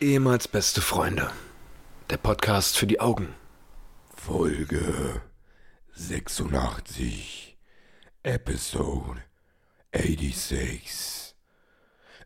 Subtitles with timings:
[0.00, 1.28] Ehemals beste Freunde.
[2.08, 3.34] Der Podcast für die Augen.
[4.14, 5.20] Folge
[5.92, 7.58] 86,
[8.22, 9.24] Episode
[9.92, 11.34] 86.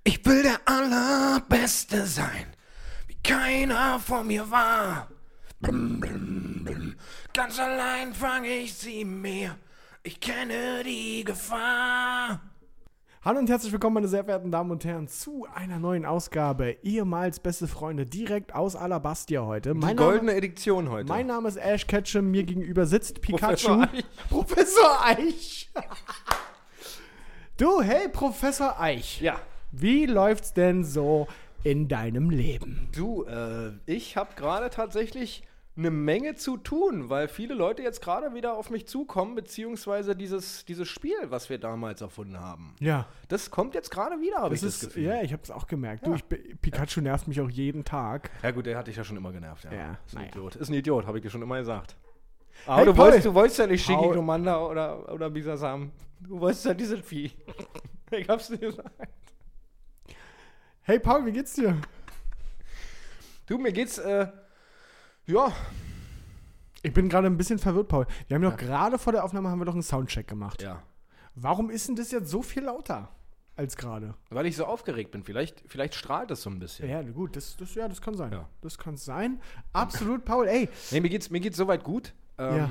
[0.05, 2.55] Ich will der Allerbeste sein,
[3.07, 5.09] wie keiner vor mir war.
[5.61, 6.95] Blum, blum, blum.
[7.33, 9.59] Ganz allein fang ich sie mir.
[10.03, 12.52] Ich kenne die Gefahr.
[13.25, 16.77] Hallo und herzlich willkommen, meine sehr verehrten Damen und Herren, zu einer neuen Ausgabe.
[16.83, 19.75] Ehemals beste Freunde, direkt aus Alabastia heute.
[19.75, 21.07] Die Mein goldene Name, Edition heute.
[21.09, 23.47] mein Name ist Ash Ketchum, mir gegenüber sitzt Pikachu.
[23.49, 24.05] Professor Eich.
[24.29, 25.71] Professor Eich.
[27.59, 29.21] du, hey, Professor Eich.
[29.21, 29.39] ja.
[29.71, 31.29] Wie läuft's denn so
[31.63, 32.89] in deinem Leben?
[32.93, 38.35] Du, äh, ich habe gerade tatsächlich eine Menge zu tun, weil viele Leute jetzt gerade
[38.35, 42.75] wieder auf mich zukommen, beziehungsweise dieses, dieses Spiel, was wir damals erfunden haben.
[42.79, 43.07] Ja.
[43.29, 45.05] Das kommt jetzt gerade wieder, habe ich Das ist, Gefühl.
[45.05, 46.07] ja, ich habe es auch gemerkt.
[46.07, 46.17] Du, Ja.
[46.17, 48.31] ich, bin- Pikachu nervt mich auch jeden Tag.
[48.43, 49.73] Ja gut, der hat dich ja schon immer genervt, ja.
[49.73, 50.29] Ja, ist ein naja.
[50.33, 50.57] Idiot.
[50.57, 51.97] Ist ein Idiot, habe ich dir schon immer gesagt.
[52.67, 53.05] Aber Hey, du, Paul.
[53.07, 54.11] wolltest, du wolltest ja nicht Shiki.
[54.13, 55.91] Commander oder, oder Bisasam.
[56.21, 57.33] Du wolltest ja dieses Vieh.
[58.11, 58.91] ich hab's dir gesagt.
[60.83, 61.79] Hey, Paul, wie geht's dir?
[63.47, 64.27] Du, mir geht's, äh,
[65.27, 65.53] ja,
[66.83, 68.07] Ich bin gerade ein bisschen verwirrt, Paul.
[68.29, 70.63] Wir haben doch gerade vor der Aufnahme haben wir doch einen Soundcheck gemacht.
[70.63, 70.83] ja.
[71.35, 73.09] Warum ist denn das jetzt so viel lauter
[73.57, 74.15] als gerade?
[74.29, 75.23] Weil ich so aufgeregt bin.
[75.23, 76.91] Vielleicht, vielleicht strahlt es so ein bisschen.
[76.91, 78.33] Ja, gut, das, das, ja, das kann sein.
[78.33, 78.49] Ja.
[78.61, 79.41] Das kann sein.
[79.73, 80.47] Absolut, Paul.
[80.47, 82.13] Ey, Nee, mir geht's, mir geht's soweit gut.
[82.37, 82.71] Ähm, Ja.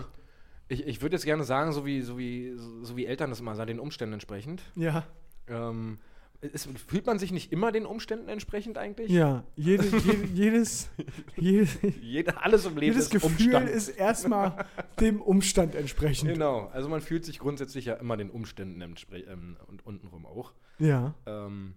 [0.68, 3.56] Ich, ich würde jetzt gerne sagen, so wie, so, wie, so wie Eltern das immer
[3.56, 4.62] sagen, den Umständen entsprechend.
[4.76, 5.06] ja,
[5.48, 5.98] Ähm,
[6.42, 9.10] es, fühlt man sich nicht immer den Umständen entsprechend eigentlich?
[9.12, 10.90] ja, jede, jede, jedes,
[11.38, 11.68] jede,
[12.02, 13.70] Jeder, alles im Leben jedes ist Gefühl Umstand.
[13.70, 14.66] ist erstmal
[15.00, 16.30] dem Umstand entsprechend.
[16.34, 20.54] Genau, also man fühlt sich grundsätzlich ja immer den Umständen entspre- ähm, und untenrum auch.
[20.80, 21.14] Ja.
[21.26, 21.76] Ähm,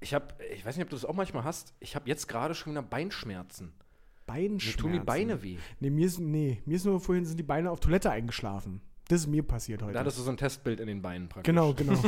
[0.00, 2.54] ich habe, ich weiß nicht, ob du das auch manchmal hast, ich habe jetzt gerade
[2.54, 3.66] schon wieder Beinschmerzen.
[3.66, 3.72] Mir
[4.26, 4.78] Beinschmerzen.
[4.78, 5.56] tun die Beine weh.
[5.80, 8.80] Nee, mir ist, nee, mir ist nur vorhin sind die Beine auf Toilette eingeschlafen.
[9.08, 9.92] Das ist mir passiert heute.
[9.92, 11.50] Da hattest du so ein Testbild in den Beinen praktisch.
[11.50, 11.98] genau, genau.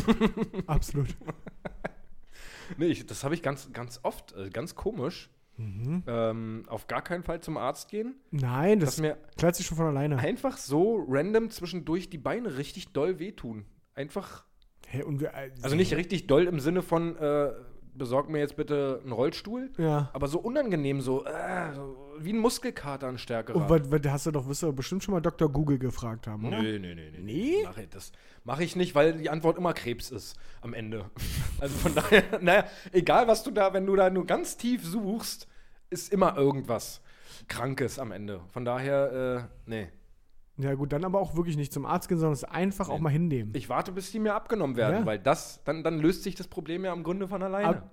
[0.66, 1.08] Absolut.
[2.78, 5.30] Nee, ich, das habe ich ganz, ganz oft, äh, ganz komisch.
[5.56, 6.02] Mhm.
[6.06, 8.16] Ähm, auf gar keinen Fall zum Arzt gehen.
[8.32, 10.18] Nein, das mir klärt sich schon von alleine.
[10.18, 13.64] einfach so random zwischendurch die Beine richtig doll wehtun.
[13.94, 14.44] Einfach,
[14.92, 17.52] wir- äh, also nicht richtig doll im Sinne von, äh,
[17.98, 20.10] besorg mir jetzt bitte einen Rollstuhl, Ja.
[20.12, 23.56] aber so unangenehm, so, äh, so wie ein Muskelkater, ein stärkerer.
[23.56, 25.48] Und was, was hast du doch, wirst du bestimmt schon mal Dr.
[25.50, 26.62] Google gefragt haben, oder?
[26.62, 27.18] Nö, nö, nö, nö.
[27.20, 27.56] Nee?
[27.64, 28.12] Mach ich, das
[28.44, 31.10] mache ich nicht, weil die Antwort immer Krebs ist am Ende.
[31.60, 35.48] Also von daher, naja, egal was du da, wenn du da nur ganz tief suchst,
[35.88, 37.00] ist immer irgendwas
[37.48, 38.40] Krankes am Ende.
[38.50, 39.88] Von daher, äh, nee.
[40.58, 43.10] Ja, gut, dann aber auch wirklich nicht zum Arzt gehen, sondern es einfach auch mal
[43.10, 43.52] hinnehmen.
[43.54, 45.06] Ich warte, bis die mir abgenommen werden, Ja.
[45.06, 47.68] weil das, dann, dann löst sich das Problem ja im Grunde von alleine.
[47.68, 47.90] Ab-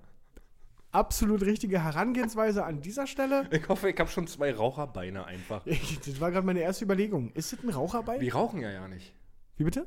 [0.92, 3.48] Absolut richtige Herangehensweise an dieser Stelle.
[3.50, 5.62] ich hoffe, ich habe schon zwei Raucherbeine einfach.
[6.06, 7.32] Das war gerade meine erste Überlegung.
[7.32, 8.20] Ist das ein Raucherbein?
[8.20, 9.12] Wir rauchen ja ja nicht.
[9.56, 9.86] Wie bitte?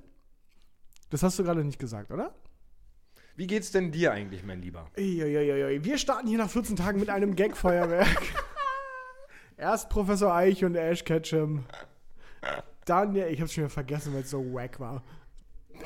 [1.09, 2.35] Das hast du gerade nicht gesagt, oder?
[3.38, 4.89] Wie geht's denn dir eigentlich, mein Lieber?
[4.97, 5.83] Uiuiuiui.
[5.83, 8.07] Wir starten hier nach 14 Tagen mit einem Gag-Feuerwerk.
[9.57, 11.63] Erst Professor Eich und Ash Ketchum.
[12.85, 15.03] Dann, ja, ich hab's schon wieder vergessen, weil es so wack war.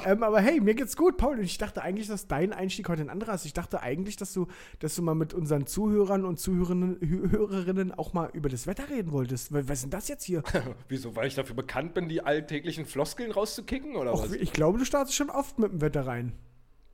[0.05, 1.37] Ähm, aber hey, mir geht's gut, Paul.
[1.37, 3.45] Und ich dachte eigentlich, dass dein Einstieg heute ein anderer ist.
[3.45, 4.47] Ich dachte eigentlich, dass du,
[4.79, 8.89] dass du mal mit unseren Zuhörern und Zuhörerinnen Hö- Hörerinnen auch mal über das Wetter
[8.89, 9.51] reden wolltest.
[9.51, 10.43] Was ist denn das jetzt hier?
[10.87, 11.15] Wieso?
[11.17, 14.33] Weil ich dafür bekannt bin, die alltäglichen Floskeln rauszukicken oder Och, was?
[14.33, 16.31] ich glaube, du startest schon oft mit dem Wetter rein.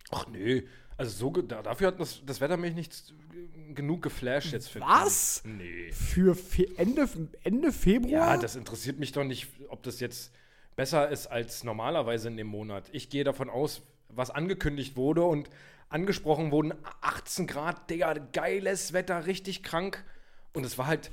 [0.09, 0.63] Ach nö,
[0.97, 3.13] also so dafür hat das, das Wetter mich nicht
[3.75, 5.44] genug geflasht jetzt für Was?
[5.46, 5.91] Nee.
[5.91, 7.08] Für Fe Ende,
[7.44, 8.12] Ende Februar?
[8.12, 10.31] Ja, das interessiert mich doch nicht, ob das jetzt
[10.75, 12.90] besser ist als normalerweise in dem Monat.
[12.91, 15.50] Ich gehe davon aus, was angekündigt wurde und
[15.90, 20.03] angesprochen wurden, 18 Grad, Digga, geiles Wetter, richtig krank.
[20.53, 21.12] Und es war halt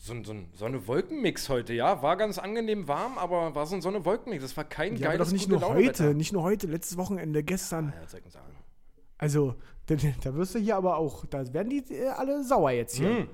[0.00, 2.02] so, ein- so, Sonne-Wolken-Mix heute, ja.
[2.02, 4.42] War ganz angenehm warm, aber war so ein Sonne-Wolken-Mix.
[4.42, 7.42] Das war kein ja, aber geiles doch nicht nur heute, nicht nur heute, letztes Wochenende,
[7.42, 7.92] gestern.
[7.96, 8.54] Ja, was soll ich denn sagen?
[9.18, 9.54] Also,
[9.86, 13.08] da, da wirst du hier aber auch, da werden die äh, alle sauer jetzt hier.
[13.08, 13.28] Hm.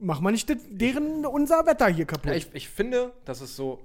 [0.00, 2.30] Mach mal nicht deren, unser Wetter hier kaputt.
[2.30, 3.80] Ja, ich, ich finde, das ist so,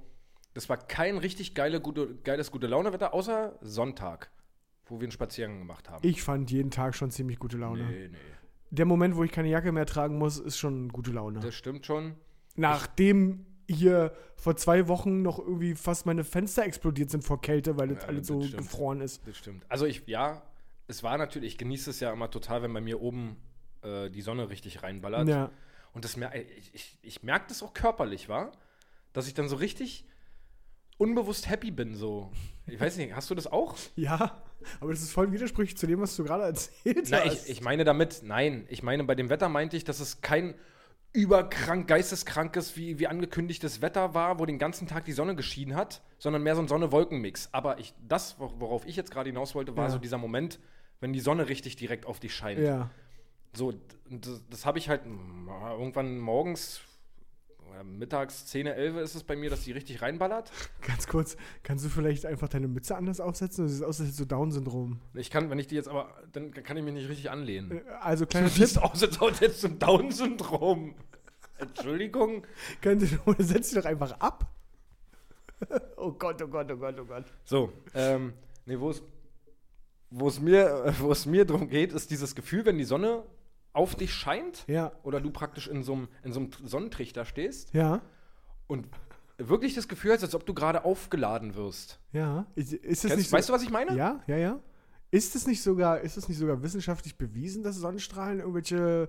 [0.54, 4.30] das war kein richtig geile, gute, geiles gute Laune-Wetter, außer Sonntag,
[4.86, 6.06] wo wir einen Spaziergang gemacht haben.
[6.06, 7.84] Ich fand jeden Tag schon ziemlich gute Laune.
[7.84, 8.18] nee, nee.
[8.70, 11.40] Der Moment, wo ich keine Jacke mehr tragen muss, ist schon gute Laune.
[11.40, 12.14] Das stimmt schon.
[12.56, 17.88] Nachdem hier vor zwei Wochen noch irgendwie fast meine Fenster explodiert sind vor Kälte, weil
[17.88, 18.58] das Ja, alles so stimmt.
[18.58, 19.26] gefroren ist.
[19.26, 19.64] Das stimmt.
[19.68, 20.42] Also ich, ja,
[20.86, 23.36] es war natürlich, ich genieße es ja immer total, wenn bei mir oben
[23.82, 25.28] äh, die Sonne richtig reinballert.
[25.28, 25.50] Ja.
[25.92, 28.52] Und das mer ich, ich, ich merke das auch körperlich, war,
[29.12, 30.04] dass ich dann so richtig
[30.98, 31.94] unbewusst happy bin.
[31.94, 32.30] So.
[32.66, 33.76] Ich weiß nicht, hast du das auch?
[33.96, 34.42] Ja.
[34.80, 37.44] Aber das ist voll widersprüchlich zu dem, was du gerade erzählt Na, hast.
[37.44, 40.54] ich, ich meine damit, nein, ich meine, bei dem Wetter meinte ich, dass es kein
[41.14, 46.02] überkrank, geisteskrankes, wie, wie angekündigtes Wetter war, wo den ganzen Tag die Sonne geschienen hat,
[46.18, 47.48] sondern mehr so ein Sonne-Wolken-Mix.
[47.52, 49.90] Aber ich, das, wor- worauf ich jetzt gerade hinaus wollte, war Ja.
[49.90, 50.58] so dieser Moment,
[51.00, 52.60] wenn die Sonne richtig direkt auf dich scheint.
[52.60, 52.90] ja.
[53.56, 53.72] So,
[54.10, 56.80] das, das habe ich halt irgendwann morgens,
[57.82, 60.50] mittags 10, 11 ist es bei mir, dass die richtig reinballert.
[60.86, 63.64] Ganz kurz, kannst du vielleicht einfach deine Mütze anders aufsetzen?
[63.64, 65.00] Das sieht aus, als hättest du Down-Syndrom.
[65.14, 67.80] Ich kann, wenn ich die jetzt aber, dann kann ich mich nicht richtig anlehnen.
[68.00, 70.94] Also, kleiner Du Tipp, siehst aus, als hättest du Down-Syndrom.
[71.58, 72.46] Entschuldigung.
[73.38, 74.50] setz dich doch einfach ab.
[75.96, 77.24] oh Gott, oh Gott, oh Gott, oh Gott.
[77.44, 78.34] So, ähm,
[78.66, 79.02] nee, wo es,
[80.10, 83.22] wo es mir, wo es mir drum geht, ist dieses Gefühl, wenn die Sonne
[83.74, 87.74] auf dich scheint Ja, oder du praktisch in so einem in so einem Sonnentrichter stehst
[87.74, 88.00] ja,
[88.66, 88.86] und
[89.36, 91.98] wirklich das Gefühl hast, als ob du gerade aufgeladen wirst.
[92.12, 92.46] ja.
[92.54, 93.94] Ist, ist Kennst, nicht so, weißt du, was ich meine?
[93.96, 94.60] Ja, ja, ja.
[95.10, 99.08] Ist es nicht sogar, ist es nicht sogar wissenschaftlich bewiesen, dass Sonnenstrahlen irgendwelche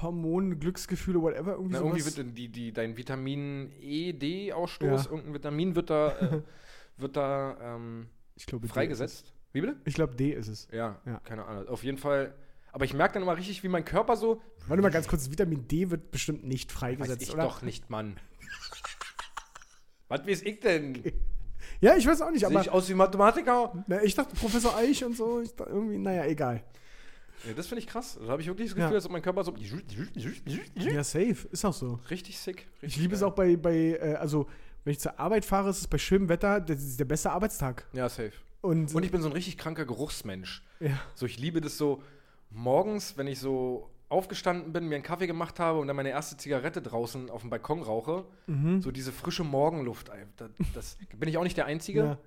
[0.00, 1.98] Hormone, Glücksgefühle, whatever, irgendwie Na, sowas?
[2.06, 5.10] irgendwie wird die, die, dein Vitamin E, D-Ausstoß, Ja.
[5.10, 6.42] irgendein Vitamin wird da, äh,
[6.96, 9.32] wird da ähm, ich glaube, freigesetzt.
[9.52, 9.76] Wie bitte?
[9.84, 10.66] Ich glaube, D ist es.
[10.72, 11.20] Ja, Ja.
[11.24, 11.68] keine Ahnung.
[11.68, 12.34] Auf jeden Fall.
[12.72, 14.40] Aber ich merke dann immer richtig, wie mein Körper so.
[14.66, 17.42] Warte mal ganz kurz, Vitamin D wird bestimmt nicht Weiß freigesetzt, ich oder?
[17.44, 18.16] doch nicht, Mann.
[20.08, 21.02] Was weiß ich denn?
[21.80, 23.84] Ja, ich weiß auch nicht, Sehe aber ich aus wie Mathematiker?
[23.86, 26.62] na, ich dachte Professor Eich und so, ich dachte irgendwie, naja, egal.
[27.46, 28.18] Ja, das finde ich krass.
[28.20, 28.84] Da habe ich wirklich das Ja.
[28.84, 29.54] Gefühl, als ob mein Körper so.
[30.76, 31.98] Ja, safe, ist auch so.
[32.08, 32.68] Richtig sick.
[32.82, 34.48] Richtig Ich liebe es auch bei, bei äh, also
[34.84, 37.86] wenn ich zur Arbeit fahre, ist es bei schönem Wetter, das der beste Arbeitstag.
[37.92, 38.32] Ja, safe.
[38.60, 40.62] Und, Und ich bin so ein richtig kranker Geruchsmensch.
[40.78, 42.00] ja, So, ich liebe das so
[42.54, 46.36] morgens, wenn ich so aufgestanden bin, mir einen Kaffee gemacht habe und dann meine erste
[46.36, 48.24] Zigarette draußen auf dem Balkon rauche.
[48.46, 48.82] mhm.
[48.82, 50.10] So diese frische Morgenluft.
[50.10, 52.00] ey, Da, das bin ich auch nicht der Einzige.
[52.00, 52.18] ja.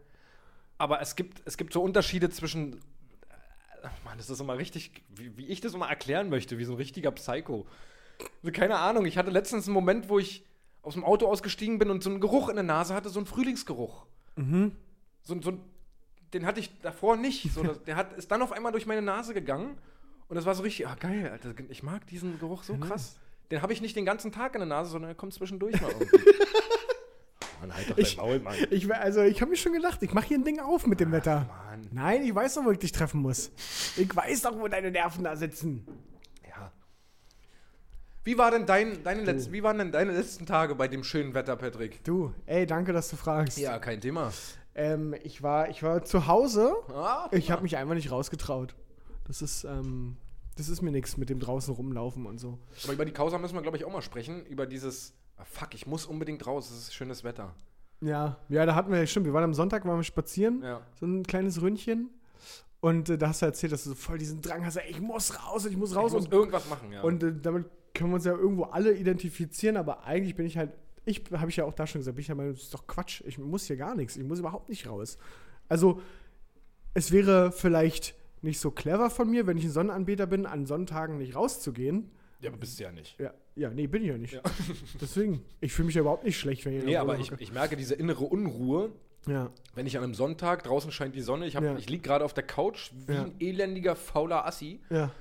[0.78, 2.74] Aber es gibt, es gibt so Unterschiede zwischen.
[2.74, 6.74] äh, Mann, das ist immer richtig, wie, wie ich das immer erklären möchte, wie so
[6.74, 7.66] ein richtiger Psycho.
[8.42, 10.44] Also keine Ahnung, ich hatte letztens einen Moment, wo ich
[10.82, 13.26] aus dem Auto ausgestiegen bin und so einen Geruch in der Nase hatte, so einen
[13.26, 14.06] Frühlingsgeruch.
[14.36, 14.76] Mhm.
[15.22, 15.60] So, so,
[16.34, 17.52] den hatte ich davor nicht.
[17.54, 19.78] So, das, der hat, ist dann auf einmal durch meine Nase gegangen
[20.28, 23.18] und das war so richtig, ah geil, Alter, ich mag diesen Geruch so krass.
[23.52, 25.92] Den habe ich nicht den ganzen Tag in der Nase, sondern er kommt zwischendurch mal
[25.92, 26.18] irgendwie.
[27.62, 28.56] Mann, halt doch dein Ich- Maul, Mann.
[28.72, 31.12] Ich, also, ich habe mir schon gedacht, ich mache hier ein Ding auf mit dem
[31.12, 31.46] Wetter.
[31.70, 31.88] Mann.
[31.92, 33.52] Nein, ich weiß doch, wo ich dich treffen muss.
[33.98, 35.86] Ich weiß doch, wo deine Nerven da sitzen.
[36.48, 36.72] Ja.
[38.24, 41.34] Wie, war denn dein, deine letzten, wie waren denn deine letzten Tage bei dem schönen
[41.36, 42.04] Wetter, Patrick?
[42.04, 43.58] Du, ey, danke, dass du fragst.
[43.60, 44.34] Ja, kein Thema.
[44.74, 46.74] Ähm, ich, war, ich war zu Hause.
[46.90, 48.76] Ah, Ich habe mich einfach nicht rausgetraut.
[49.26, 50.18] Das ist, ähm,
[50.56, 52.58] das ist mir nichts mit dem draußen rumlaufen und so.
[52.84, 54.46] Aber über die Causa müssen wir, glaube ich, auch mal sprechen.
[54.46, 57.54] Über dieses, ah, fuck, ich muss unbedingt raus, es ist schönes Wetter.
[58.02, 60.82] Ja, ja, da hatten wir, stimmt, wir waren am Sonntag, waren wir spazieren, Ja.
[61.00, 62.10] so ein kleines Ründchen.
[62.82, 65.02] Und äh, da hast du erzählt, dass du so voll diesen Drang hast, ey, ich
[65.02, 66.12] muss raus, ich muss raus.
[66.12, 67.02] Ich muss und irgendwas machen, ja.
[67.02, 70.72] und äh, damit können wir uns ja irgendwo alle identifizieren, aber eigentlich bin ich halt,
[71.06, 72.86] ich habe ich ja auch da schon gesagt, bin ich ja mal, das ist doch
[72.86, 75.18] Quatsch, ich muss hier gar nichts, ich muss überhaupt nicht raus.
[75.70, 76.02] Also,
[76.94, 81.18] es wäre vielleicht nicht so clever von mir, wenn ich ein Sonnenanbeter bin, an Sonntagen
[81.18, 82.12] nicht rauszugehen.
[82.42, 83.20] ja, aber bist du ja nicht.
[83.20, 84.34] Ja, ja nee, bin ich ja nicht.
[84.34, 84.42] Ja.
[85.02, 87.76] Deswegen, ich fühle mich ja überhaupt nicht schlecht, wenn ich Nee, aber ich, ich merke
[87.76, 88.92] diese innere Unruhe,
[89.28, 91.76] Ja, wenn ich an einem Sonntag, draußen scheint die Sonne, ich, hab- Ja.
[91.78, 93.24] ich liege gerade auf der Couch wie Ja.
[93.24, 94.80] ein elendiger, fauler Assi.
[94.90, 95.12] ja.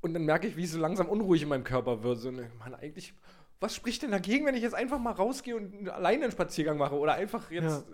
[0.00, 2.18] Und dann merke ich, wie es so langsam unruhig in meinem Körper wird.
[2.18, 3.14] So, ne, Mann, eigentlich,
[3.58, 6.94] was spricht denn dagegen, wenn ich jetzt einfach mal rausgehe und alleine einen Spaziergang mache?
[6.98, 7.86] Oder einfach jetzt,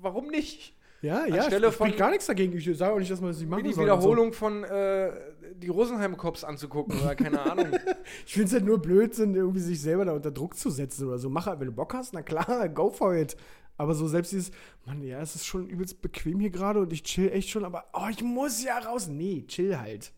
[0.00, 0.74] warum nicht?
[1.02, 2.56] Ja, ja, Anstelle ich spricht von- gar nichts dagegen.
[2.56, 3.84] Ich sage auch nicht, dass man das nicht Wie machen die soll.
[3.84, 5.10] Wiederholung von äh,
[5.54, 7.68] die Rosenheim-Cops anzugucken oder keine Ahnung.
[7.72, 7.92] So.
[8.26, 11.18] Ich finde es halt nur Blödsinn, irgendwie sich selber da unter Druck zu setzen oder
[11.18, 11.30] so.
[11.30, 13.36] Mach halt, wenn du Bock hast, na klar, go for it.
[13.78, 14.50] Aber so selbst dieses,
[14.84, 17.86] Mann, ja, es ist schon übelst bequem hier gerade und ich chill echt schon, aber
[17.94, 19.08] oh, ich muss ja raus.
[19.08, 20.12] Nee, chill halt.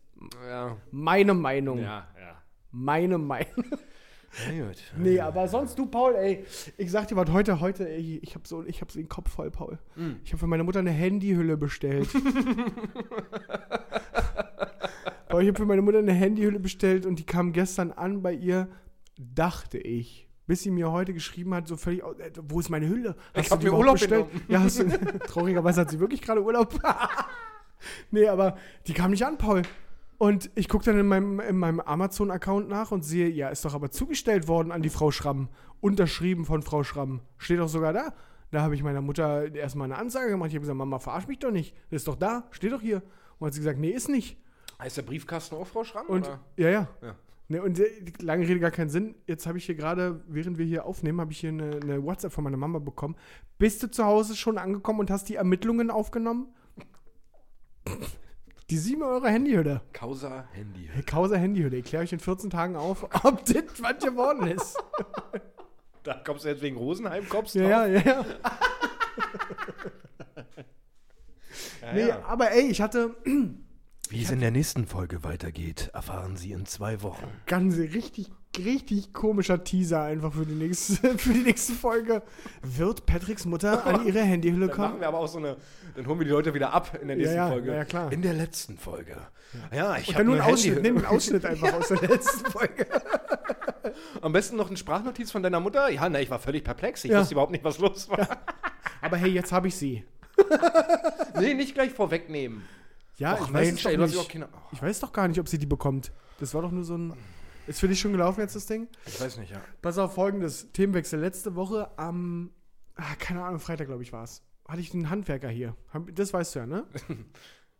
[0.45, 0.75] ja.
[0.91, 1.77] Meine Meinung.
[1.79, 2.41] Ja, ja.
[2.71, 3.47] Meine Meinung.
[4.49, 4.77] Gut.
[4.97, 6.43] Nee, aber sonst du, Paul, ey,
[6.77, 9.29] ich sag dir was, heute, heute, ey, ich hab so, ich hab so den Kopf
[9.31, 9.77] voll, Paul.
[9.95, 10.19] Hm.
[10.23, 12.09] Ich habe für meine Mutter eine Handyhülle bestellt.
[15.27, 18.33] Aber ich habe für meine Mutter eine Handyhülle bestellt und die kam gestern an bei
[18.33, 18.69] ihr,
[19.17, 20.27] dachte ich.
[20.45, 23.15] Bis sie mir heute geschrieben hat, so völlig, äh, wo ist meine Hülle?
[23.33, 24.25] Ich du hab die mir Urlaub bestellt?
[24.49, 24.85] Ja, hast du,
[25.27, 26.77] traurigerweise hat sie wirklich gerade Urlaub.
[28.11, 29.61] nee, aber die kam nicht an, Paul.
[30.23, 33.73] Und ich gucke dann in meinem, in meinem Amazon-Account nach und sehe, ja, ist doch
[33.73, 35.49] aber zugestellt worden an die Frau Schramm.
[35.81, 37.19] Unterschrieben von Frau Schramm.
[37.35, 38.13] Steht doch sogar da.
[38.49, 40.47] Da habe ich meiner Mutter erstmal eine Ansage gemacht.
[40.47, 41.75] Ich habe gesagt, Mama, verarsch mich doch nicht.
[41.89, 43.03] Das ist doch da, steht doch hier.
[43.37, 44.37] Und hat sie gesagt, nee, ist nicht.
[44.79, 46.07] Heißt der Briefkasten auch Frau Schramm?
[46.07, 46.39] Und oder?
[46.55, 46.87] ja, ja.
[47.01, 47.15] Ja.
[47.49, 47.83] Ne, und äh,
[48.21, 49.15] lange Rede gar keinen Sinn.
[49.27, 52.31] Jetzt habe ich hier gerade, während wir hier aufnehmen, habe ich hier eine, eine WhatsApp
[52.31, 53.17] von meiner Mama bekommen.
[53.57, 56.47] Bist du zu Hause schon angekommen und hast die Ermittlungen aufgenommen?
[58.69, 59.81] Die 7 Euro Handyhülle.
[59.91, 60.89] Causa Handy.
[60.91, 61.77] Hey, Kauser Handyhülle.
[61.77, 64.77] Ich kläre euch in 14 Tagen auf, ob das was geworden ist.
[66.03, 68.25] Da kommst du jetzt wegen Rosenheim, kommst Ja, ja, ja, ja.
[71.81, 72.23] ja, Nee, ja.
[72.25, 73.15] aber ey, ich hatte
[74.09, 77.27] Wie es in der nächsten Folge weitergeht, erfahren Sie in zwei Wochen.
[77.45, 82.21] ganz richtig, richtig komischer Teaser einfach für die nächste, für die nächste Folge.
[82.61, 85.01] Wird Patricks Mutter an ihre Handyhülle Dann machen kommen?
[85.01, 85.57] wir aber auch so eine,
[85.95, 87.71] dann holen wir die Leute wieder ab in der nächsten ja, Folge.
[87.71, 88.11] Ja, ja, klar.
[88.11, 89.17] In der letzten Folge.
[89.73, 92.87] Ja, ich habe nur eine einen Ausschnitt, nehmen einen Ausschnitt einfach aus der letzten Folge.
[94.21, 95.89] Am besten noch eine Sprachnotiz von deiner Mutter.
[95.89, 97.03] Ja, ne, ich war völlig perplex.
[97.03, 97.19] Ich Ja.
[97.19, 98.27] wusste überhaupt nicht, was los war.
[99.01, 100.03] Aber hey, jetzt habe ich sie.
[101.39, 102.63] nee, nicht gleich vorwegnehmen.
[103.17, 105.65] Ja, Och, ich weiß Mensch, ey, oh, Ich weiß doch gar nicht, ob sie die
[105.65, 106.11] bekommt.
[106.39, 107.13] Das war doch nur so ein.
[107.67, 108.87] Ist für dich schon gelaufen jetzt das Ding?
[109.05, 109.61] Ich weiß nicht, ja.
[109.81, 111.19] Pass auf, folgendes Themenwechsel.
[111.19, 112.51] Letzte Woche am,
[112.95, 114.43] ah, keine Ahnung, Freitag, glaube ich, war es.
[114.67, 115.75] Hatte ich einen Handwerker hier.
[116.13, 116.85] Das weißt du ja, ne?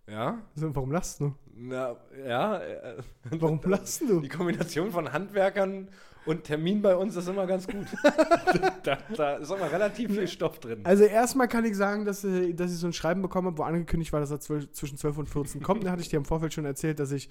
[0.05, 0.41] Ja?
[0.55, 1.33] Also, warum lachst du?
[1.55, 2.59] Na, ja.
[2.59, 4.19] Äh, Warum lachst du?
[4.19, 5.89] die Kombination von Handwerkern
[6.25, 7.85] und Termin bei uns ist immer ganz gut.
[8.83, 10.81] da, da ist immer relativ viel Stoff drin.
[10.83, 13.63] Also erstmal kann ich sagen, dass, äh, dass ich so ein Schreiben bekommen habe, wo
[13.63, 15.85] angekündigt war, dass er zwölf, zwischen 12 und 14 kommt.
[15.85, 17.29] Da hatte ich dir im Vorfeld schon erzählt, dass ich,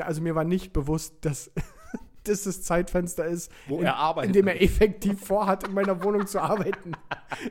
[0.00, 1.50] also mir war nicht bewusst, dass,
[2.24, 4.28] dass das Zeitfenster ist, Wo in, er arbeitet.
[4.28, 6.92] in dem er effektiv vorhat, in meiner Wohnung zu arbeiten.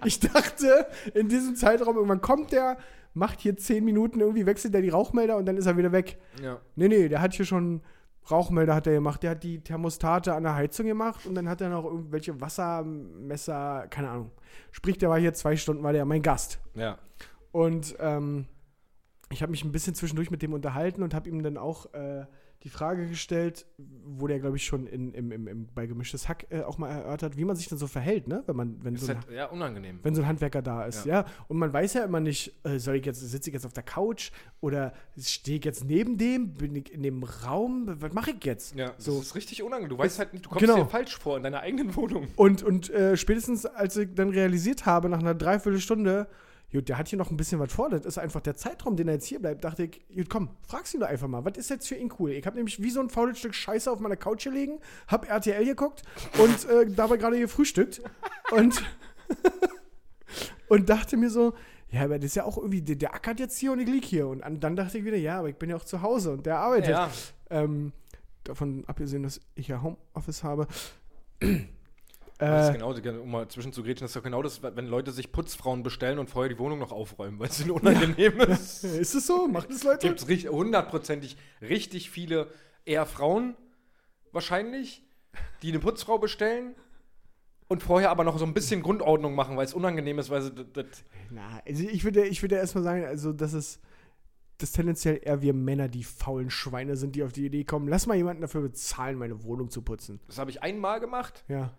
[0.05, 2.77] Ich dachte, in diesem Zeitraum, irgendwann kommt der,
[3.13, 6.17] macht hier 10 Minuten, irgendwie wechselt er die Rauchmelder und dann ist er wieder weg.
[6.41, 6.59] Ja.
[6.75, 7.81] Nee, nee, der hat hier schon
[8.29, 9.23] Rauchmelder hat er gemacht.
[9.23, 13.87] Der hat die Thermostate an der Heizung gemacht und dann hat er noch irgendwelche Wassermesser,
[13.89, 14.31] keine Ahnung.
[14.71, 16.59] Sprich, der war hier zwei Stunden, war der mein Gast.
[16.75, 16.97] Ja.
[17.51, 18.47] Und ähm,
[19.33, 22.25] ich habe mich ein bisschen zwischendurch mit dem unterhalten und habe ihm dann auch äh,
[22.63, 26.47] die Frage gestellt, wo der, glaube ich, schon in, im, im, im, bei Gemischtes Hack
[26.49, 28.41] äh, auch mal erörtert, wie man sich dann so verhält, ne?
[28.45, 29.99] Wenn man, wenn Ist so ein, halt, ja, unangenehm.
[30.01, 31.13] wenn so ein Handwerker da ist, ja.
[31.21, 31.25] Ja.
[31.49, 33.83] Und man weiß ja immer nicht, äh, soll ich jetzt, sitze ich jetzt auf der
[33.83, 38.45] Couch oder stehe ich jetzt neben dem, bin ich in dem Raum, was mache ich
[38.45, 38.75] jetzt?
[38.75, 39.17] Ja, so.
[39.17, 39.89] das ist richtig unangenehm.
[39.89, 40.77] Du weißt halt nicht, du kommst Genau.
[40.77, 42.29] dir falsch vor in deiner eigenen Wohnung.
[42.37, 46.27] Und, und äh, spätestens, als ich dann realisiert habe, nach einer Dreiviertelstunde,
[46.73, 49.07] gut, der hat hier noch ein bisschen was vor, das ist einfach der Zeitraum, den
[49.07, 51.69] er jetzt hier bleibt, dachte ich, gut, komm, frag's ihn doch einfach mal, was ist
[51.69, 52.31] jetzt für ihn cool?
[52.31, 55.65] Ich habe nämlich wie so ein faules Stück Scheiße auf meiner Couch gelegen, hab RTL
[55.65, 56.01] geguckt
[56.39, 58.01] und äh, dabei gerade gefrühstückt
[58.51, 58.83] und,
[60.67, 61.53] und dachte mir so,
[61.93, 64.03] ja, aber das ist ja auch irgendwie, der, der ackert jetzt hier und ich lieg
[64.03, 64.27] hier.
[64.27, 66.47] Und an, dann dachte ich wieder, ja, aber ich bin ja auch zu Hause und
[66.47, 66.89] der arbeitet.
[66.89, 67.11] Ja.
[67.51, 67.93] Ähm,
[68.43, 70.67] davon abgesehen, dass ich ja Homeoffice habe.
[72.47, 75.31] Das ist äh, genau, um mal zwischenzugrätschen, das ist doch genau das, wenn Leute sich
[75.31, 78.83] Putzfrauen bestellen und vorher die Wohnung noch aufräumen, weil es ihnen unangenehm ist.
[78.83, 79.47] ist es so?
[79.47, 80.07] Macht es Leute?
[80.07, 82.47] Gibt es hundertprozentig richtig viele
[82.85, 83.55] eher Frauen
[84.31, 85.03] wahrscheinlich,
[85.61, 86.75] die eine Putzfrau bestellen
[87.67, 90.51] und vorher aber noch so ein bisschen Grundordnung machen, weil es unangenehm ist, weil sie
[90.51, 90.85] das,
[91.29, 93.79] Na, also ich würde, ich würde erstmal sagen, also das ist
[94.59, 97.87] das ist tendenziell eher wir Männer, die faulen Schweine sind, die auf die Idee kommen,
[97.87, 100.19] lass mal jemanden dafür bezahlen, meine Wohnung zu putzen.
[100.27, 101.73] das habe ich einmal gemacht Ja,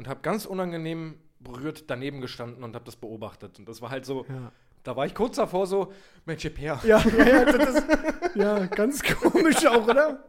[0.00, 3.58] und habe ganz unangenehm berührt daneben gestanden und habe das beobachtet.
[3.58, 4.50] Und das war halt so, ja.
[4.82, 5.92] da war ich kurz davor so,
[6.24, 6.80] Mensch, her.
[6.84, 7.86] Ja, ja, ja, das ist,
[8.34, 10.24] ja, ganz komisch auch, oder?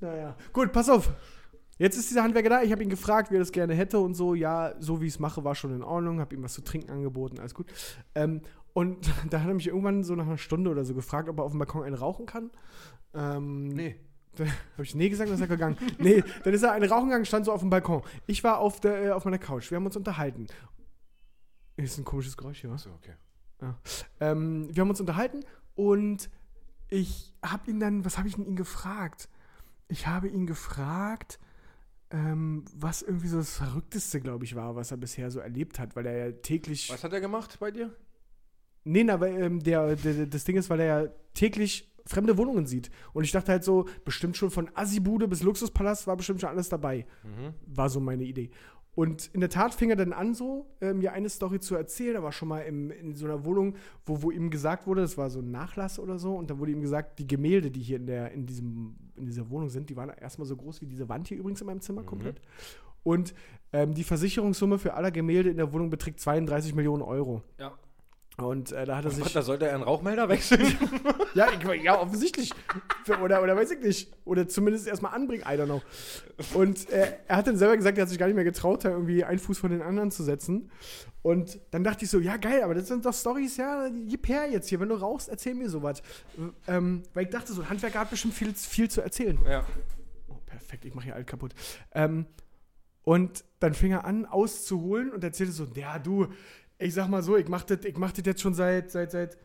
[0.00, 0.34] Naja.
[0.54, 1.10] Gut, pass auf.
[1.76, 2.62] Jetzt ist dieser Handwerker da.
[2.62, 4.34] Ich habe ihn gefragt, wie er das gerne hätte und so.
[4.34, 6.18] Ja, so wie ich es mache, war schon in Ordnung.
[6.18, 7.66] Habe ihm was zu trinken angeboten, alles gut.
[8.14, 8.40] Ähm,
[8.72, 11.44] und da hat er mich irgendwann so nach einer Stunde oder so gefragt, ob er
[11.44, 12.50] auf dem Balkon einen rauchen kann.
[13.12, 13.96] Ähm, Nee.
[14.38, 15.76] Habe ich nee gesagt, dann ist er gegangen.
[15.98, 18.02] nee, dann ist er einen rauchen gegangen, stand so auf dem Balkon.
[18.26, 19.70] Ich war auf, der, äh, auf meiner Couch.
[19.70, 20.46] Wir haben uns unterhalten.
[21.76, 22.82] Ist ein komisches Geräusch hier, was?
[22.82, 23.14] So, okay.
[24.20, 25.40] Ähm, wir haben uns unterhalten
[25.74, 26.30] und
[26.88, 29.28] ich habe ihn dann, was habe ich denn ihn gefragt?
[29.88, 31.38] Ich habe ihn gefragt,
[32.10, 35.94] ähm, was irgendwie so das Verrückteste, glaube ich, war, was er bisher so erlebt hat,
[35.94, 36.90] weil er ja täglich.
[36.90, 37.94] Was hat er gemacht bei dir?
[38.84, 42.66] Nee, na, weil ähm, der, der, das Ding ist, weil er ja täglich fremde Wohnungen
[42.66, 42.90] sieht.
[43.12, 46.68] Und ich dachte halt so, bestimmt schon von Assibude bis Luxuspalast war bestimmt schon alles
[46.68, 47.06] dabei.
[47.22, 47.54] Mhm.
[47.66, 48.50] War so meine Idee.
[48.96, 52.16] Und in der Tat fing er dann an, so äh, mir eine Story zu erzählen.
[52.16, 55.16] Er war schon mal im, in so einer Wohnung, wo, wo ihm gesagt wurde, das
[55.16, 57.96] war so ein Nachlass oder so, und da wurde ihm gesagt, die Gemälde, die hier
[57.98, 61.08] in, der, in, diesem, in dieser Wohnung sind, die waren erstmal so groß wie diese
[61.08, 62.40] Wand hier übrigens in meinem Zimmer komplett.
[63.02, 63.32] Und
[63.72, 67.42] ähm, die Versicherungssumme für alle Gemälde in der Wohnung beträgt 32 Millionen Euro.
[67.58, 67.72] Ja.
[68.42, 69.22] Und äh, da hat er sich.
[69.22, 70.60] Gott, da sollte er einen Rauchmelder wechseln.
[71.32, 72.50] Ja, ich, ja offensichtlich.
[73.22, 74.12] Oder, oder weiß ich nicht.
[74.24, 75.80] Oder zumindest erstmal anbringen, I don't know.
[76.54, 78.90] Und äh, er hat dann selber gesagt, er hat sich gar nicht mehr getraut, da
[78.90, 80.72] irgendwie einen Fuß von den anderen zu setzen.
[81.22, 84.50] Und dann dachte ich so, ja geil, aber das sind doch Stories, ja, gib her
[84.50, 86.02] jetzt hier, wenn du rauchst, erzähl mir sowas.
[86.66, 89.38] Ähm, weil ich dachte so, Handwerker hat bestimmt viel, viel zu erzählen.
[89.46, 89.64] ja.
[90.28, 91.54] Oh, perfekt, ich mache hier alt kaputt.
[91.92, 92.26] Ähm,
[93.02, 96.28] und dann fing er an, auszuholen und erzählte so, ja, du,
[96.80, 99.38] ich sag mal so, ich mach das, ich mach das jetzt schon seit, seit, seit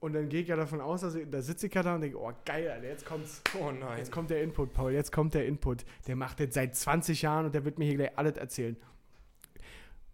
[0.00, 2.00] Und dann gehe ich ja davon aus, dass ich, da sitze ich ja da und
[2.00, 3.40] denke, oh geil, Alter, jetzt kommt's.
[3.58, 3.98] Oh nein.
[3.98, 5.84] Jetzt kommt der Input, Paul, jetzt kommt der Input.
[6.06, 8.76] Der macht das seit 20 Jahren und der wird mir hier gleich alles erzählen.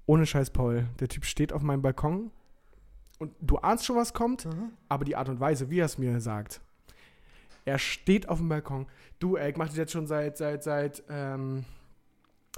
[0.06, 0.86] Ohne Scheiß, Paul.
[1.00, 2.30] Der Typ steht auf meinem Balkon
[3.18, 4.46] und du ahnst schon, was kommt,
[4.88, 6.60] aber die Art und Weise, wie er es mir sagt.
[7.64, 8.86] Er steht auf dem Balkon.
[9.20, 11.64] Du, ey, ich mach das jetzt schon seit, seit, seit, ähm,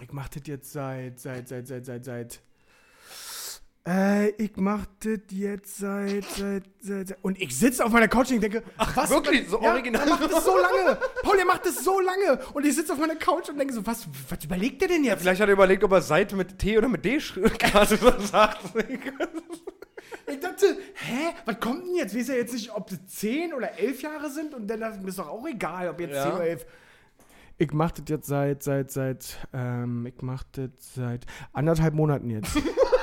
[0.01, 2.41] ich mach das jetzt seit, seit, seit, seit, seit, seit,
[3.87, 8.31] äh, ich mach das jetzt seit, seit, seit, seit und ich sitze auf meiner Couch
[8.31, 9.11] und denke, ach, was?
[9.11, 9.49] wirklich?
[9.49, 10.03] So ja, original?
[10.09, 10.99] Er macht das so lange.
[11.23, 12.41] Paul, er macht das so lange.
[12.55, 15.21] Und ich sitze auf meiner Couch und denke so, was, was überlegt der denn jetzt?
[15.21, 17.59] Vielleicht hat er überlegt, ob er Seite mit T oder mit D schreibt.
[17.59, 18.61] gerade so sagt.
[20.27, 22.17] Ich dachte, hä, was kommt denn jetzt?
[22.17, 25.03] Weiß ja jetzt nicht, ob es 10 oder 11 Jahre sind und dann dachte ich,
[25.03, 26.23] mir ist doch auch egal, ob jetzt Ja.
[26.25, 26.67] 10 oder 11.
[27.59, 32.57] Ich mach das jetzt seit, seit, seit, ähm, ich mach das seit anderthalb Monaten jetzt.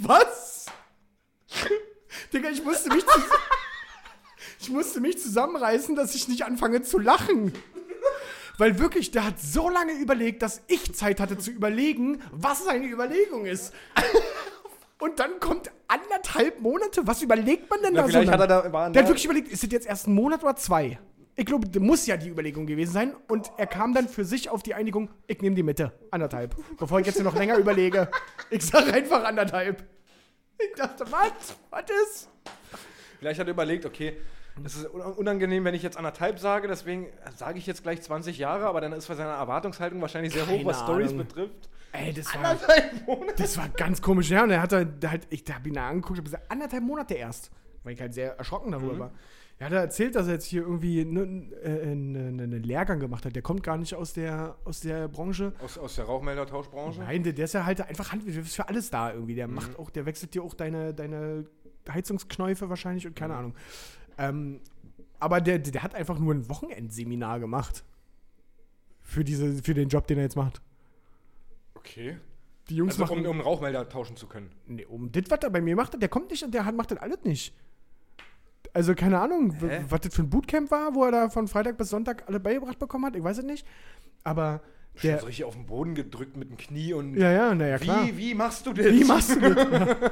[0.00, 0.66] Was?
[2.32, 3.04] Digga, ich musste mich,
[4.60, 7.52] ich musste mich zusammenreißen, dass ich nicht anfange zu lachen.
[8.58, 12.86] Weil wirklich, der hat so lange überlegt, dass ich Zeit hatte zu überlegen, was seine
[12.86, 13.72] Überlegung ist.
[14.98, 17.06] Und dann kommt anderthalb Monate.
[17.06, 18.18] Was überlegt man denn Na, da so?
[18.18, 20.98] hat er da- der hat wirklich überlegt, ist das jetzt erst ein Monat oder zwei?
[21.38, 23.14] Ich glaube, das muss ja die Überlegung gewesen sein.
[23.28, 25.92] Und er kam dann für sich auf die Einigung, ich nehme die Mitte.
[26.10, 26.56] Anderthalb.
[26.78, 28.10] Bevor ich jetzt noch länger überlege.
[28.50, 29.84] Ich sage einfach anderthalb.
[30.58, 31.56] Ich dachte, was?
[31.70, 32.28] Was ist?
[33.20, 34.16] Vielleicht hat er überlegt, okay,
[34.62, 38.36] das ist un- unangenehm, wenn ich jetzt anderthalb sage, deswegen sage ich jetzt gleich 20
[38.38, 41.68] Jahre, aber dann ist für seine Erwartungshaltung wahrscheinlich sehr hoch, Keine was Stories betrifft.
[41.92, 43.34] Ey, das war, Anderthalb Monate.
[43.38, 44.28] das war ganz komisch.
[44.30, 47.14] Ja, und er hat halt, halt ich habe ihn da angeguckt, habe gesagt, anderthalb Monate
[47.14, 47.50] erst.
[47.84, 49.10] Weil ich halt sehr erschrocken darüber war.
[49.60, 53.34] Er hat erzählt, dass er jetzt hier irgendwie einen äh, einen- einen Lehrgang gemacht hat.
[53.34, 55.52] Der kommt gar nicht aus der, aus der Branche.
[55.60, 57.00] Aus, aus der Rauchmelder-Tauschbranche?
[57.00, 59.34] Nein, der, der ist ja halt einfach Handwerk, der ist für alles da irgendwie.
[59.34, 61.46] Der macht auch, der wechselt dir auch deine, deine
[61.92, 63.54] Heizungsknäufe wahrscheinlich und keine Ahnung.
[64.16, 64.60] Ähm,
[65.18, 67.82] aber der, der hat einfach nur ein Wochenendseminar gemacht.
[69.00, 70.60] Für, diese, für den Job, den er jetzt macht.
[71.74, 72.18] Okay.
[72.68, 73.26] Die Jungs Also, machen.
[73.26, 74.50] um, um Rauchmelder tauschen zu können.
[74.66, 76.98] Nee, um das, was er bei mir macht, der kommt nicht und der macht das
[76.98, 77.54] alles nicht.
[78.78, 79.80] Also, keine Ahnung, Hä?
[79.88, 82.78] was das für ein Bootcamp war, wo er da von Freitag bis Sonntag alle beigebracht
[82.78, 83.66] bekommen hat, ich weiß es nicht.
[84.22, 84.60] Aber
[85.02, 85.20] Der der.
[85.20, 87.16] so richtig auf den Boden gedrückt mit dem Knie und.
[87.16, 88.06] Ja, ja, naja, klar.
[88.06, 88.86] Wie, wie machst du das?
[88.86, 89.96] Wie machst du das?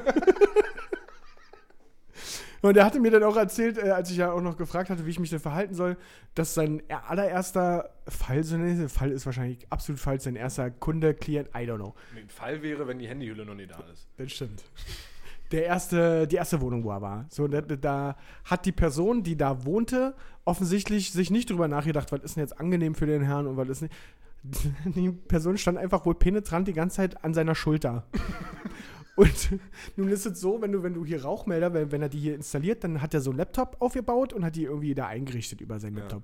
[2.63, 5.07] Und er hatte mir dann auch erzählt, äh, als ich ja auch noch gefragt hatte,
[5.07, 5.97] wie ich mich denn verhalten soll,
[6.35, 11.15] dass sein er- allererster Fall, so ein Fall ist wahrscheinlich absolut falsch, sein erster Kunde,
[11.15, 11.95] Klient, I don't know.
[12.17, 14.09] Ein Fall wäre, wenn die Handyhülle noch nicht da ist.
[14.17, 14.65] Das stimmt.
[15.53, 17.27] Der erste, die erste Wohnung, wo er war.
[17.29, 22.23] So, da, da hat die Person, die da wohnte, offensichtlich sich nicht drüber nachgedacht, was
[22.23, 23.95] ist denn jetzt angenehm für den Herrn und was ist nicht.
[24.85, 28.07] Die Person stand einfach wohl penetrant die ganze Zeit an seiner Schulter.
[29.17, 29.59] Und
[29.97, 32.35] nun ist es so, wenn du, wenn du hier Rauchmelder, wenn, wenn er die hier
[32.35, 35.81] installiert, dann hat er so einen Laptop aufgebaut und hat die irgendwie da eingerichtet über
[35.81, 36.01] seinen Ja.
[36.03, 36.23] Laptop.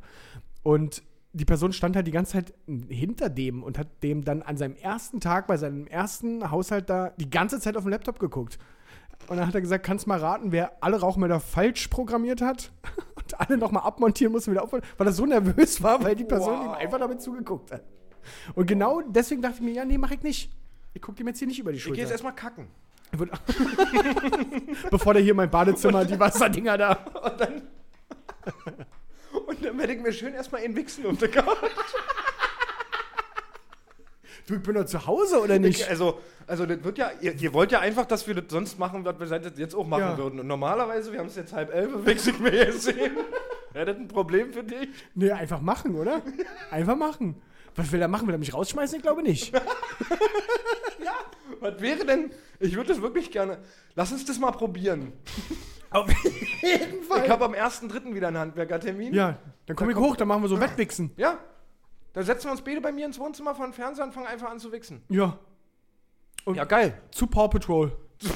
[0.62, 2.54] Und die Person stand halt die ganze Zeit
[2.88, 7.10] hinter dem und hat dem dann an seinem ersten Tag bei seinem ersten Haushalt da
[7.16, 8.58] die ganze Zeit auf dem Laptop geguckt.
[9.28, 12.70] Und dann hat er gesagt, kannst mal raten, wer alle Rauchmelder falsch programmiert hat
[13.16, 16.58] und alle nochmal abmontieren musste, wieder aufbauen, weil er so nervös war, weil die Person
[16.58, 16.66] Wow.
[16.66, 17.82] ihm einfach damit zugeguckt hat.
[18.54, 20.50] Und genau deswegen dachte ich mir, ja, nee, mach ich nicht.
[20.94, 21.94] Ich guck dem jetzt hier nicht über die Ich Schulter.
[21.96, 22.68] gehe jetzt erstmal kacken.
[24.90, 26.92] Bevor der hier mein Badezimmer, die Wasserdinger da.
[27.24, 27.62] Und dann.
[29.46, 31.56] Und dann werde ich mir schön erstmal einen wichsen auf der Couch.
[34.46, 35.80] Du, ich bin doch zu Hause oder nicht?
[35.80, 38.78] Ich, also, also das wird ja, ihr, ihr wollt ja einfach, dass wir das sonst
[38.78, 40.18] machen, was wir jetzt auch machen Ja.
[40.18, 40.40] würden.
[40.40, 43.12] Und normalerweise, wir haben es jetzt halb elf, wichse ich mir jetzt sehen.
[43.72, 44.88] Wäre das ein Problem für dich?
[45.14, 46.22] Nee, einfach machen, oder?
[46.70, 47.40] Einfach machen.
[47.74, 48.26] Was will er machen?
[48.26, 48.96] Will er mich rausschmeißen?
[48.96, 49.52] Ich glaube nicht.
[51.60, 53.58] Was wäre denn, ich würde das wirklich gerne,
[53.94, 55.12] lass uns das mal probieren.
[55.90, 56.08] Auf
[56.62, 58.14] jeden Ich habe am 1.3.
[58.14, 59.12] wieder einen Handwerkertermin.
[59.14, 61.12] Ja, dann komme ich hoch, dann machen wir so Wettwichsen.
[61.16, 61.38] Ja.
[62.14, 64.50] Dann setzen wir uns beide bei mir ins Wohnzimmer vor den Fernseher und fangen einfach
[64.50, 65.02] an zu wichsen.
[65.08, 65.38] Ja.
[66.44, 67.00] Und Ja, geil.
[67.10, 67.96] Zu Paw Patrol.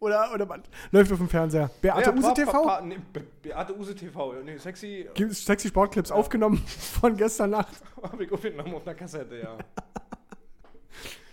[0.00, 0.60] oder, oder was?
[0.90, 1.70] Läuft auf dem Fernseher.
[1.82, 2.52] Beate ja, Use Pa- TV?
[2.52, 4.32] Pa- Pa- nee, Be Beate Use TV.
[4.42, 6.58] Nee, sexy Gibt sexy Sportclips aufgenommen
[7.00, 7.74] von gestern Nacht.
[8.02, 9.58] habe ich aufgenommen auf einer Kassette, ja.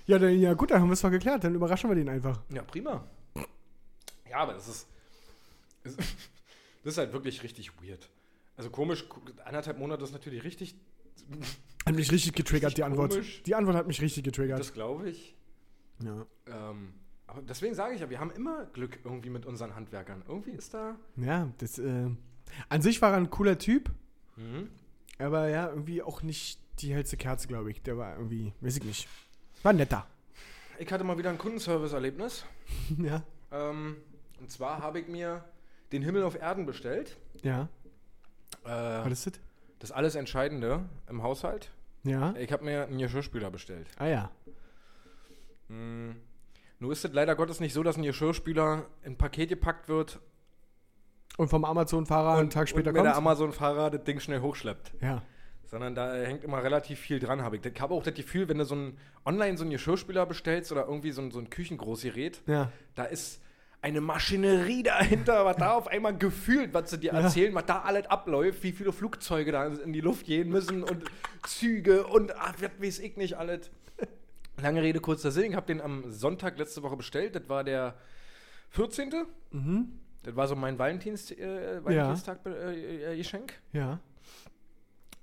[0.05, 1.43] Ja, dann, ja gut, dann haben wir es doch geklärt.
[1.43, 2.39] Dann überraschen wir den einfach.
[2.49, 3.03] Ja, prima.
[4.29, 4.87] Ja, aber das ist.
[5.83, 5.95] Das
[6.83, 8.09] ist halt wirklich richtig weird.
[8.57, 9.05] Also komisch,
[9.45, 10.75] anderthalb Monate ist natürlich richtig.
[11.85, 13.11] Hat mich richtig getriggert, Richtig die Antwort.
[13.11, 13.41] komisch.
[13.43, 14.59] Die Antwort hat mich richtig getriggert.
[14.59, 15.35] Das glaube ich.
[16.03, 16.25] ja.
[16.47, 16.93] Ähm,
[17.27, 20.23] aber deswegen sage ich ja, wir haben immer Glück irgendwie mit unseren Handwerkern.
[20.27, 20.95] Irgendwie ist da.
[21.17, 22.09] ja, das, äh,
[22.69, 23.89] an sich war er ein cooler Typ,
[24.37, 24.69] Mhm.
[25.19, 27.81] aber ja, irgendwie auch nicht die hellste Kerze, glaube ich.
[27.83, 29.07] Der war irgendwie, weiß ich nicht.
[29.63, 30.05] War netter.
[30.79, 32.45] Ich hatte mal wieder ein Kundenservice-Erlebnis.
[32.97, 33.23] ja.
[33.51, 33.97] Ähm,
[34.39, 35.43] und zwar habe ich mir
[35.91, 37.17] den Himmel auf Erden bestellt.
[37.43, 37.67] Ja.
[38.65, 39.39] Äh, Was ist das?
[39.79, 41.71] das alles Entscheidende im Haushalt.
[42.03, 42.33] Ja.
[42.37, 43.87] Ich habe mir einen Geschirrspüler bestellt.
[43.97, 44.31] Ah ja.
[45.69, 46.15] Hm.
[46.79, 50.19] Nur ist es leider Gottes nicht so, dass ein Geschirrspüler in ein Paket gepackt wird
[51.37, 53.17] Und vom Amazon-Fahrer einen Tag später und mir der kommt.
[53.25, 54.93] Amazon-Fahrer das Ding schnell hochschleppt.
[55.01, 55.23] Ja.
[55.65, 57.65] Sondern da hängt immer relativ viel dran, habe ich.
[57.65, 60.85] Ich habe auch das Gefühl, wenn du so ein online so einen Geschirrspüler bestellst oder
[60.85, 62.71] irgendwie so ein, so ein Küchengroßgerät, Ja.
[62.95, 63.41] da ist
[63.81, 67.21] eine Maschinerie dahinter, was da auf einmal gefühlt, was sie dir Ja.
[67.21, 71.03] erzählen, was da alles abläuft, wie viele Flugzeuge da in die Luft gehen müssen und
[71.47, 73.69] Züge und ach, was weiß ich nicht alles.
[74.59, 75.51] Lange Rede, kurzer Sinn.
[75.51, 77.35] Ich habe den am Sonntag letzte Woche bestellt.
[77.35, 77.93] Das war der
[78.71, 79.13] 14.
[79.51, 79.99] Mhm.
[80.23, 83.53] Das war so mein Valentins, äh, Valentinstag-Geschenk.
[83.73, 83.99] Ja.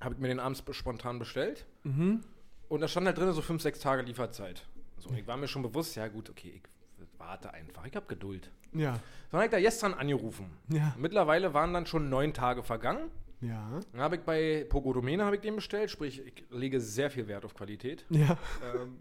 [0.01, 1.67] Habe ich mir den abends be- spontan bestellt.
[1.83, 2.21] Mhm.
[2.69, 4.65] Und da stand halt drin so 5, 6 Tage Lieferzeit.
[4.99, 6.63] So, ich war mir schon bewusst, ja gut, okay, ich
[7.27, 7.87] warte einfach.
[7.87, 8.51] Ich habe Geduld.
[8.73, 8.93] Ja.
[9.31, 10.51] Dann habe ich da gestern angerufen.
[10.69, 10.95] Ja.
[10.99, 13.11] Mittlerweile waren dann schon neun Tage vergangen.
[13.41, 13.81] Ja.
[13.93, 17.45] Dann habe ich bei Pogodomene habe ich den bestellt, sprich, ich lege sehr viel Wert
[17.45, 18.05] auf Qualität.
[18.09, 18.39] Ja.
[18.75, 18.97] ähm,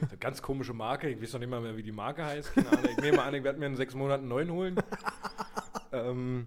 [0.00, 2.54] eine ganz komische Marke, ich weiß noch nicht mal mehr, wie die Marke heißt.
[2.54, 2.84] Keine Ahnung.
[2.90, 4.76] Ich nehme an, ich werde mir in sechs Monaten einen neuen holen.
[5.92, 6.46] ähm,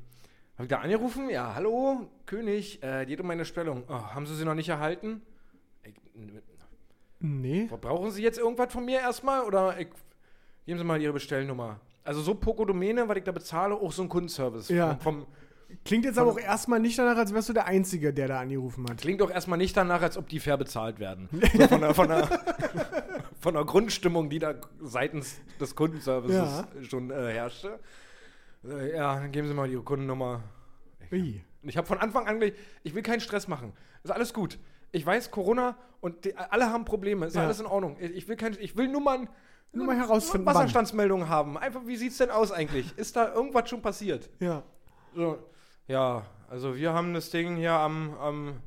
[0.55, 1.29] habe ich da angerufen?
[1.29, 3.83] Ja, hallo, König, äh, geht um meine Stellung.
[3.87, 5.21] Oh, haben Sie sie noch nicht erhalten?
[5.83, 5.93] Ich,
[7.19, 7.69] Nee.
[7.81, 9.43] Brauchen Sie jetzt irgendwas von mir erstmal?
[9.43, 9.87] Oder ich,
[10.65, 11.79] geben Sie mal Ihre Bestellnummer.
[12.03, 14.69] Also so Pokodomäne, was ich da bezahle, auch so ein Kundenservice.
[14.69, 14.95] Ja.
[15.01, 15.25] Vom,
[15.83, 18.85] Klingt jetzt aber auch erstmal nicht danach, als wärst du der Einzige, der da angerufen
[18.87, 18.97] hat.
[18.97, 21.27] klingt doch erstmal nicht danach, als ob die fair bezahlt werden.
[21.57, 22.27] So von, der, von, der,
[23.39, 26.67] von der Grundstimmung, die da seitens des Kundenservices Ja.
[26.83, 27.79] schon äh, herrschte.
[28.63, 30.43] Äh, ja, dann geben Sie mal Ihre Kundennummer.
[31.11, 33.73] Und ich habe von Anfang an, gleich- ich will keinen Stress machen.
[34.03, 34.59] Ist alles gut.
[34.91, 37.25] Ich weiß, Corona und die, alle haben Probleme.
[37.25, 37.43] Ist Ja.
[37.43, 37.97] alles in Ordnung.
[37.99, 39.27] Ich ich will, kein, ich will mal,
[39.75, 40.45] Nur mal herausfinden.
[40.45, 41.57] Wasserstandsmeldungen haben.
[41.57, 42.97] Einfach, wie sieht's denn aus eigentlich?
[42.97, 44.29] Ist da irgendwas schon passiert?
[44.39, 44.63] Ja.
[45.13, 45.39] So,
[45.87, 48.61] ja, also wir haben das Ding hier am, am,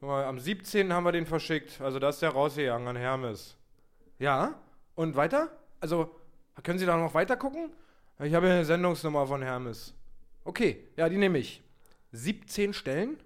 [0.00, 0.92] am 17.
[0.92, 1.80] haben wir den verschickt.
[1.80, 3.56] Also da ist der rausgegangen an Hermes.
[4.18, 4.54] Ja?
[4.94, 5.48] Und weiter?
[5.80, 6.10] Also,
[6.62, 7.70] können Sie da noch weiter gucken?
[8.20, 9.94] Ich habe hier eine Sendungsnummer von Hermes.
[10.44, 11.62] Okay, ja, die nehme ich.
[12.12, 13.18] 17 Stellen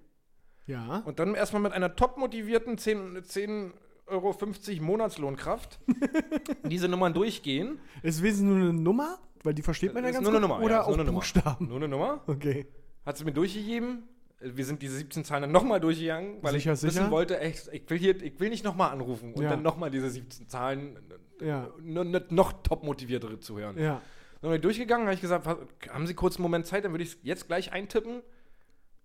[0.67, 1.03] Ja.
[1.05, 3.73] und dann erstmal mit einer top motivierten 10, 10
[4.07, 5.81] Euro 50 Monatslohnkraft
[6.65, 7.79] diese Nummern durchgehen.
[8.03, 9.19] Ist wesentlich nur eine Nummer?
[9.43, 10.51] Weil die versteht man ja Ist ganz nur eine gut.
[10.51, 11.19] Nummer, Oder ja, ist auch nur eine Nummer.
[11.21, 11.69] Buchstaben.
[11.69, 12.21] Nur eine Nummer.
[12.27, 12.67] Okay.
[13.05, 14.05] Hat sie mir durchgegeben.
[14.41, 17.11] Wir sind diese 17 Zahlen dann nochmal durchgegangen, weil Sicher, ich wissen sicher?
[17.11, 19.51] wollte, echt, ich will hier, ich will nicht nochmal anrufen und Ja.
[19.51, 20.99] dann nochmal diese 17 Zahlen
[21.41, 21.71] Ja.
[21.81, 23.79] nur nicht noch top motiviertere zu hören.
[23.79, 24.03] Ja.
[24.43, 25.47] Dann bin ich durchgegangen, habe ich gesagt,
[25.89, 28.21] haben Sie kurz einen Moment Zeit, dann würde ich es jetzt gleich eintippen,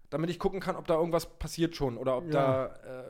[0.09, 2.31] damit ich gucken kann, ob da irgendwas passiert schon oder ob Ja.
[2.31, 3.03] da, äh,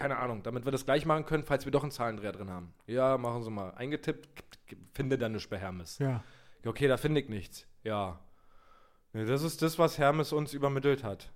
[0.00, 2.72] keine Ahnung, damit wir das gleich machen können, falls wir doch einen Zahlendreher drin haben.
[2.86, 3.74] Ja, machen Sie mal.
[3.74, 4.30] Eingetippt,
[4.94, 5.98] finde dann nichts bei Hermes.
[5.98, 6.24] Ja.
[6.64, 7.66] Okay, da finde ich nichts.
[7.84, 8.18] Ja.
[9.12, 11.30] Nee, das ist das, was Hermes uns übermittelt hat.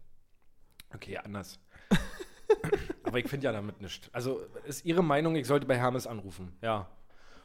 [0.94, 1.58] Okay, anders.
[3.02, 4.08] Aber ich finde ja damit nichts.
[4.14, 6.56] Also ist Ihre Meinung, ich sollte bei Hermes anrufen?
[6.62, 6.88] Ja.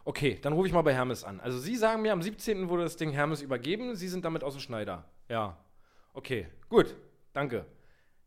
[0.05, 1.41] Okay, dann rufe ich mal bei Hermes an.
[1.41, 2.69] Also Sie sagen mir, am 17.
[2.69, 5.03] wurde das Ding Hermes übergeben, Sie sind damit aus dem Schneider.
[5.27, 5.58] Ja.
[6.13, 6.95] Okay, gut,
[7.34, 7.65] danke.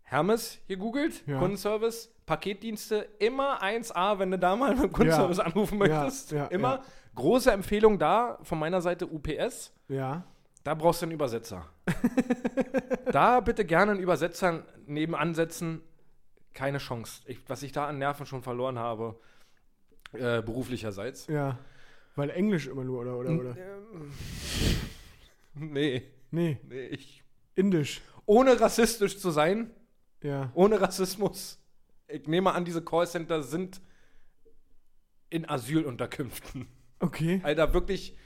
[0.02, 1.38] Hermes hier googelt, Ja.
[1.38, 6.32] Kundenservice, Paketdienste, immer 1A, wenn du da mal beim Kundenservice anrufen Ja, möchtest.
[6.32, 6.76] ja, immer.
[6.76, 6.82] ja.
[7.14, 9.70] Große Empfehlung da von meiner Seite UPS.
[9.88, 10.24] Ja.
[10.64, 11.66] Da brauchst du einen Übersetzer.
[13.12, 15.82] da bitte gerne einen Übersetzer nebenan setzen.
[16.54, 17.20] Keine Chance.
[17.26, 19.20] Ich, was ich da an Nerven schon verloren habe,
[20.14, 21.26] äh, beruflicherseits.
[21.26, 21.58] Ja.
[22.16, 23.18] Weil Englisch immer nur, oder?
[23.18, 23.56] oder, oder?
[23.58, 24.10] Ähm,
[25.72, 26.58] nee, Nee.
[26.66, 27.22] nee, ich.
[27.56, 28.00] Indisch.
[28.24, 29.70] Ohne rassistisch zu sein,
[30.22, 30.50] Ja.
[30.54, 31.58] ohne Rassismus.
[32.12, 33.80] Ich nehme an, diese Callcenter sind
[35.30, 36.66] in Asylunterkünften.
[37.00, 37.40] Okay.
[37.42, 38.16] Alter, wirklich,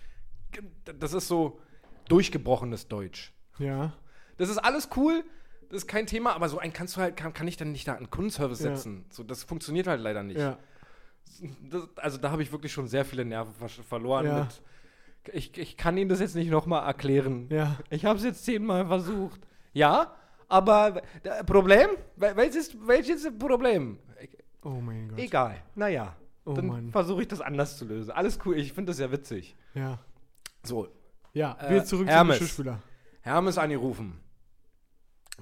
[0.98, 1.60] das ist so
[2.08, 3.32] durchgebrochenes Deutsch.
[3.58, 3.92] Ja.
[4.36, 5.24] Das ist alles cool,
[5.70, 7.88] das ist kein Thema, aber so einen kannst du halt, kann, kann ich dann nicht
[7.88, 8.74] da einen Kundenservice Ja.
[8.76, 9.06] setzen.
[9.10, 10.38] So, das funktioniert halt leider nicht.
[10.38, 10.58] Ja.
[11.70, 14.26] Das, also da habe ich wirklich schon sehr viele Nerven ver verloren.
[14.26, 14.40] Ja.
[14.40, 14.62] Mit,
[15.34, 17.48] ich, ich kann Ihnen das jetzt nicht nochmal erklären.
[17.50, 17.78] Ja.
[17.90, 19.40] Ich habe es jetzt zehnmal versucht.
[19.72, 20.14] Ja,
[20.48, 21.88] aber äh, Problem?
[22.16, 23.98] Wel- Welches, welches Problem?
[24.62, 25.18] Oh mein Gott.
[25.18, 25.62] egal.
[25.74, 28.10] Naja, Oh dann versuche ich das anders zu lösen.
[28.10, 29.56] Alles cool, ich finde das ja witzig.
[29.74, 29.98] Ja.
[30.62, 30.88] So,
[31.32, 31.56] Ja.
[31.60, 32.36] Äh, Wir zurück Hermes.
[32.38, 32.82] zum Geschirrspüler.
[33.20, 34.20] Hermes angerufen.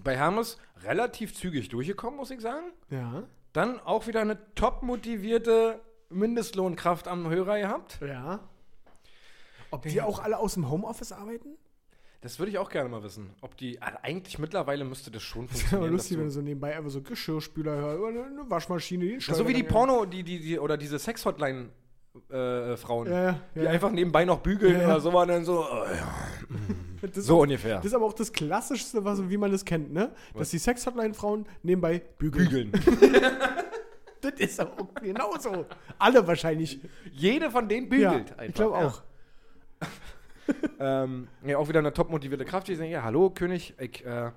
[0.03, 2.73] Bei Hermes relativ zügig durchgekommen, muss ich sagen.
[2.91, 3.23] Ja.
[3.53, 8.01] Dann auch wieder eine top motivierte Mindestlohnkraft am Hörer gehabt.
[8.01, 8.41] Ja.
[9.71, 11.57] Ob die auch alle aus dem Homeoffice arbeiten?
[12.25, 13.31] Das würde ich auch gerne mal wissen.
[13.43, 13.81] Ob die.
[13.83, 15.93] Also eigentlich mittlerweile müsste das schon Das wäre aber funktionieren.
[15.93, 19.19] lustig, wenn du so nebenbei einfach so Geschirrspüler hörst oder eine Waschmaschine.
[19.19, 23.71] Du, so wie die Porno, die, die, die, oder diese Sex-Hotline-Frauen, Ja, ja, die ja.
[23.71, 24.87] einfach nebenbei noch bügeln Ja, ja.
[24.89, 25.65] oder so, und dann so.
[25.65, 26.15] äh, ja.
[27.03, 27.77] Das, So ungefähr.
[27.77, 30.11] das ist aber auch das Klassischste, was, wie man das kennt, ne?
[30.35, 32.71] Dass die Sex-Hotline-Frauen nebenbei bügeln.
[32.71, 32.73] Bügeln.
[34.23, 35.67] Das ist auch genauso.
[35.99, 36.81] Alle wahrscheinlich.
[37.13, 38.45] Jede von denen Ja, bügelt einfach.
[38.49, 38.87] ich glaube ja.
[38.87, 39.03] auch.
[40.79, 44.31] Ähm, ja, auch wieder eine top motivierte Kraft, die sagen, ja, hallo König, ich, äh,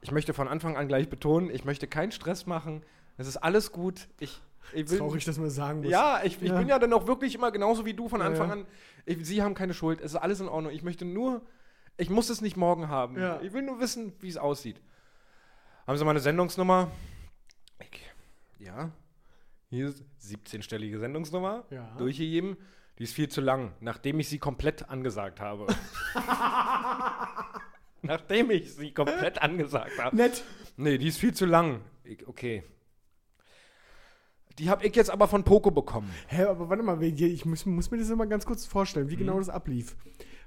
[0.00, 2.82] ich möchte von Anfang an gleich betonen, ich möchte keinen Stress machen,
[3.18, 4.40] es ist alles gut, ich,
[4.72, 4.98] ich will...
[4.98, 5.90] Traurig, dass man das sagen muss.
[5.90, 6.58] Ja, ich, ich Ja.
[6.58, 8.52] bin ja dann auch wirklich immer genauso wie du von Ja, Anfang ja.
[8.54, 8.66] an,
[9.06, 11.42] ich, sie haben keine Schuld, es ist alles in Ordnung, ich möchte nur,
[11.96, 13.40] ich muss es nicht morgen haben, Ja.
[13.40, 14.80] ich will nur wissen, wie es aussieht.
[15.86, 16.90] Haben Sie meine Sendungsnummer?
[17.80, 18.00] Ich,
[18.58, 18.90] ja,
[19.68, 21.94] hier ist 17-stellige Sendungsnummer, Ja.
[21.98, 22.56] durchgegeben.
[23.02, 25.66] Die ist viel zu lang, nachdem ich sie komplett angesagt habe.
[28.02, 30.14] nachdem ich sie komplett angesagt habe.
[30.14, 30.44] Nett.
[30.76, 31.80] Nee, die ist viel zu lang.
[32.04, 32.62] Ich, okay.
[34.56, 36.12] Die habe ich jetzt aber von Poco bekommen.
[36.28, 39.18] Hä, aber warte mal, ich muss, muss mir das immer ganz kurz vorstellen, wie Mhm.
[39.18, 39.96] genau das ablief.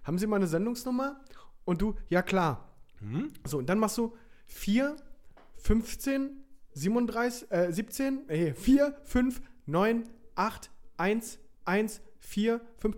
[0.05, 1.19] Haben Sie mal eine Sendungsnummer?
[1.65, 2.73] Und du, ja klar.
[3.01, 3.33] Mhm.
[3.43, 4.15] So, und dann machst du
[4.45, 4.95] 4,
[5.57, 6.41] 15,
[6.71, 12.95] 37, äh, 17, äh, 4, 5, 9, 8, 1, 1, 4, 5.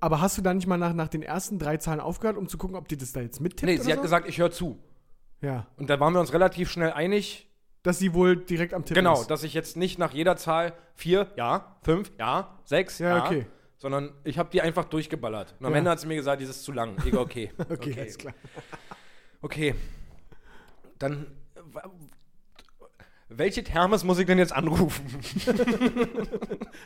[0.00, 2.56] Aber hast du da nicht mal nach, nach den ersten drei Zahlen aufgehört, um zu
[2.56, 3.64] gucken, ob die das da jetzt mittippt?
[3.64, 4.02] Nee, sie hat so?
[4.02, 4.78] gesagt, ich höre zu.
[5.42, 5.66] Ja.
[5.76, 7.48] Und da waren wir uns relativ schnell einig,
[7.82, 9.28] Dass sie wohl direkt am Tippen genau, ist.
[9.30, 13.46] dass ich jetzt nicht nach jeder Zahl vier, ja, fünf, ja, sechs, Ja, ja, okay.
[13.78, 15.54] sondern ich habe die einfach durchgeballert.
[15.58, 15.78] Und am Ja.
[15.78, 16.96] Ende hat sie mir gesagt, dieses ist zu lang.
[17.06, 17.50] Ich, okay.
[17.70, 18.34] Okay, alles klar.
[19.42, 19.74] Okay.
[20.98, 21.26] Dann.
[23.32, 25.06] Welche Thermes muss ich denn jetzt anrufen?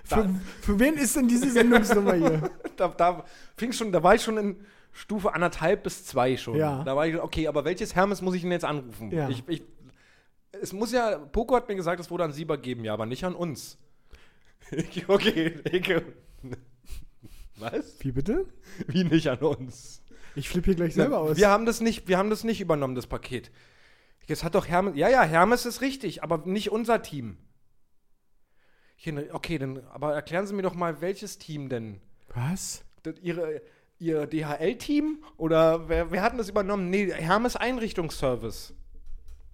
[0.04, 0.28] Für,
[0.60, 2.50] für wen ist denn diese Sendungsnummer hier?
[2.76, 3.24] da, da
[3.56, 4.56] fing schon, da war ich schon in
[4.92, 6.56] Stufe anderthalb bis zwei schon.
[6.56, 6.84] Ja.
[6.84, 9.10] Da war ich, okay, aber welches Hermes muss ich denn jetzt anrufen?
[9.10, 9.30] Ja.
[9.30, 9.62] Ich, ich,
[10.52, 13.24] es muss ja, Poco hat mir gesagt, es wurde an Sie übergeben, ja, aber nicht
[13.24, 13.78] an uns.
[14.70, 15.94] Ich, okay, ich,
[17.56, 17.96] was?
[18.00, 18.46] Wie bitte?
[18.86, 20.02] Wie nicht an uns?
[20.34, 21.36] Ich flippe hier gleich selber aus.
[21.36, 23.50] Wir haben das nicht, wir haben das nicht übernommen, das Paket.
[24.26, 27.36] Jetzt hat doch Hermes, ja, ja, Hermes ist richtig, aber nicht unser Team.
[29.32, 32.00] Okay, dann, aber erklären Sie mir doch mal, welches Team denn?
[32.34, 32.84] Was?
[33.02, 33.60] Das, ihre,
[33.98, 35.22] ihr DHL-Team?
[35.36, 36.88] Oder wer, wer hat denn das übernommen?
[36.88, 38.72] Nee, Hermes Einrichtungsservice.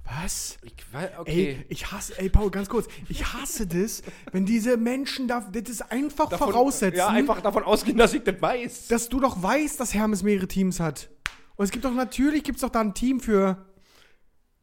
[0.05, 0.59] Was?
[0.63, 0.75] Ich,
[1.19, 1.57] okay.
[1.59, 2.87] Ey, ich hasse, ey, Paul, ganz kurz.
[3.09, 7.99] Ich hasse das, wenn diese Menschen da, das einfach Davon- voraussetzen, Ja, einfach davon ausgehen,
[7.99, 8.87] dass ich das weiß.
[8.89, 11.11] dass du doch weißt, dass Hermes mehrere Teams hat.
[11.57, 13.67] Und es gibt doch, natürlich gibt es doch da ein Team für,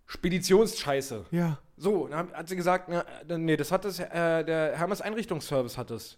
[0.07, 1.25] Speditionsscheiße.
[1.31, 1.59] ja.
[1.79, 5.77] So, dann hat sie gesagt, na, äh, nee, das hat das, äh, der Hermes Einrichtungsservice
[5.77, 6.17] hat es.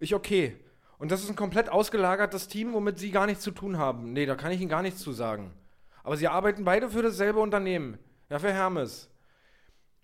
[0.00, 0.56] Ich, okay.
[0.98, 4.12] Und das ist ein komplett ausgelagertes Team, womit sie gar nichts zu tun haben.
[4.12, 5.54] Nee, da kann ich Ihnen gar nichts zu sagen.
[6.02, 7.98] Aber sie arbeiten beide für dasselbe Unternehmen.
[8.30, 9.08] Ja, für Hermes.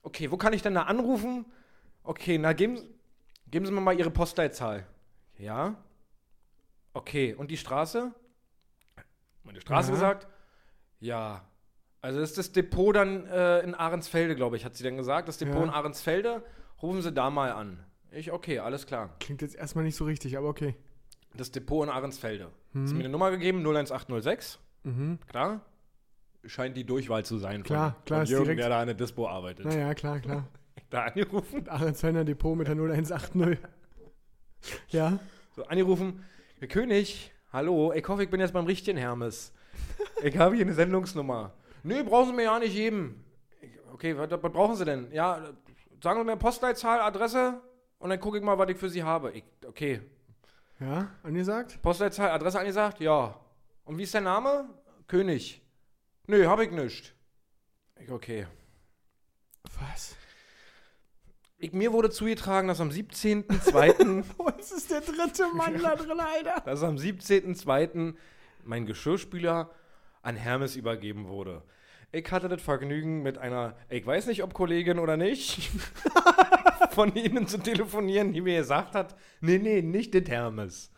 [0.03, 1.47] Okay, wo kann ich denn da anrufen?
[2.05, 2.79] Okay, na, geben,
[3.51, 4.87] geben Sie mir mal Ihre Postleitzahl.
[5.37, 5.75] Ja?
[6.93, 8.13] Okay, und die Straße?
[9.43, 9.95] Meine Straße Ja.
[9.95, 10.29] gesagt?
[11.01, 11.45] Ja.
[12.03, 15.29] Also das ist das Depot dann äh, in Ahrensfelde, glaube ich, hat sie dann gesagt.
[15.29, 15.65] Das Depot Ja.
[15.65, 16.43] in Ahrensfelde,
[16.83, 17.81] rufen Sie da mal an.
[18.13, 19.15] Ich, okay, alles klar.
[19.21, 20.75] Klingt jetzt erstmal nicht so richtig, aber okay.
[21.35, 22.45] Das Depot in Ahrensfelde.
[22.45, 22.51] Hat
[22.89, 24.59] sie mir eine Nummer gegeben, 01806.
[24.85, 25.19] Mhm.
[25.29, 25.61] Klar.
[26.45, 29.27] Scheint die Durchwahl zu sein Klar, klar, von Jürgen, direkt- der da an der Dispo
[29.29, 29.67] arbeitet.
[29.67, 30.47] Naja, klar, klar.
[30.91, 31.69] Da angerufen.
[31.69, 33.59] Ahrensfelder Depot mit der 0180.
[34.89, 35.19] Ja.
[35.57, 36.25] So, angerufen.
[36.59, 39.53] Herr König, hallo, ich hoffe, ich bin jetzt beim richtigen Hermes.
[40.23, 41.53] Ich habe hier eine Sendungsnummer.
[41.87, 43.25] Nö, brauchen Sie mir ja nicht geben.
[43.93, 45.11] Okay, was, was brauchen Sie denn?
[45.13, 45.55] Ja,
[46.03, 47.61] sagen Sie mir Postleitzahl, Adresse
[47.99, 49.31] und dann gucke ich mal, was ich für Sie habe.
[49.33, 50.01] Ich, okay,
[50.81, 51.81] Ja, angesagt?
[51.83, 53.01] Postleitzahl, Adresse angesagt?
[53.01, 53.39] Ja.
[53.85, 54.69] Und wie ist der Name?
[55.07, 55.63] König.
[56.27, 57.15] Nö, habe ich nicht.
[58.01, 58.49] Ich, okay.
[59.81, 60.17] Was?
[61.59, 64.25] Ich, mir wurde zugetragen, dass am 17.02.
[64.39, 66.61] Oh, es ist der dritte Mann da drin, Alter.
[66.65, 68.15] dass am 17.02.
[68.65, 69.71] mein Geschirrspüler
[70.23, 71.63] an Hermes übergeben wurde.
[72.13, 75.71] Ich hatte das Vergnügen mit einer, ich weiß nicht, ob Kollegin oder nicht,
[76.91, 80.91] von Ihnen zu telefonieren, die mir gesagt hat, nee, nee, nicht das Hermes.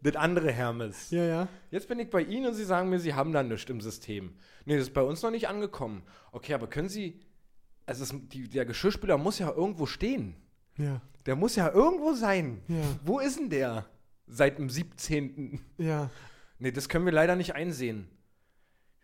[0.00, 1.10] Das andere Hermes.
[1.10, 1.48] Ja, ja.
[1.70, 4.34] Jetzt bin ich bei Ihnen und Sie sagen mir, Sie haben da nichts im System.
[4.64, 6.02] Nee, das ist bei uns noch nicht angekommen.
[6.32, 7.20] Okay, aber können Sie,
[7.86, 10.36] also es, die, der Geschirrspüler muss ja irgendwo stehen.
[10.76, 12.62] Ja, Der muss ja irgendwo sein.
[12.68, 12.76] Ja.
[13.04, 13.86] Wo ist denn der?
[14.28, 15.60] Seit dem 17.
[15.78, 16.10] ja.
[16.60, 18.08] Nee, das können wir leider nicht einsehen.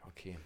[0.09, 0.38] Okay.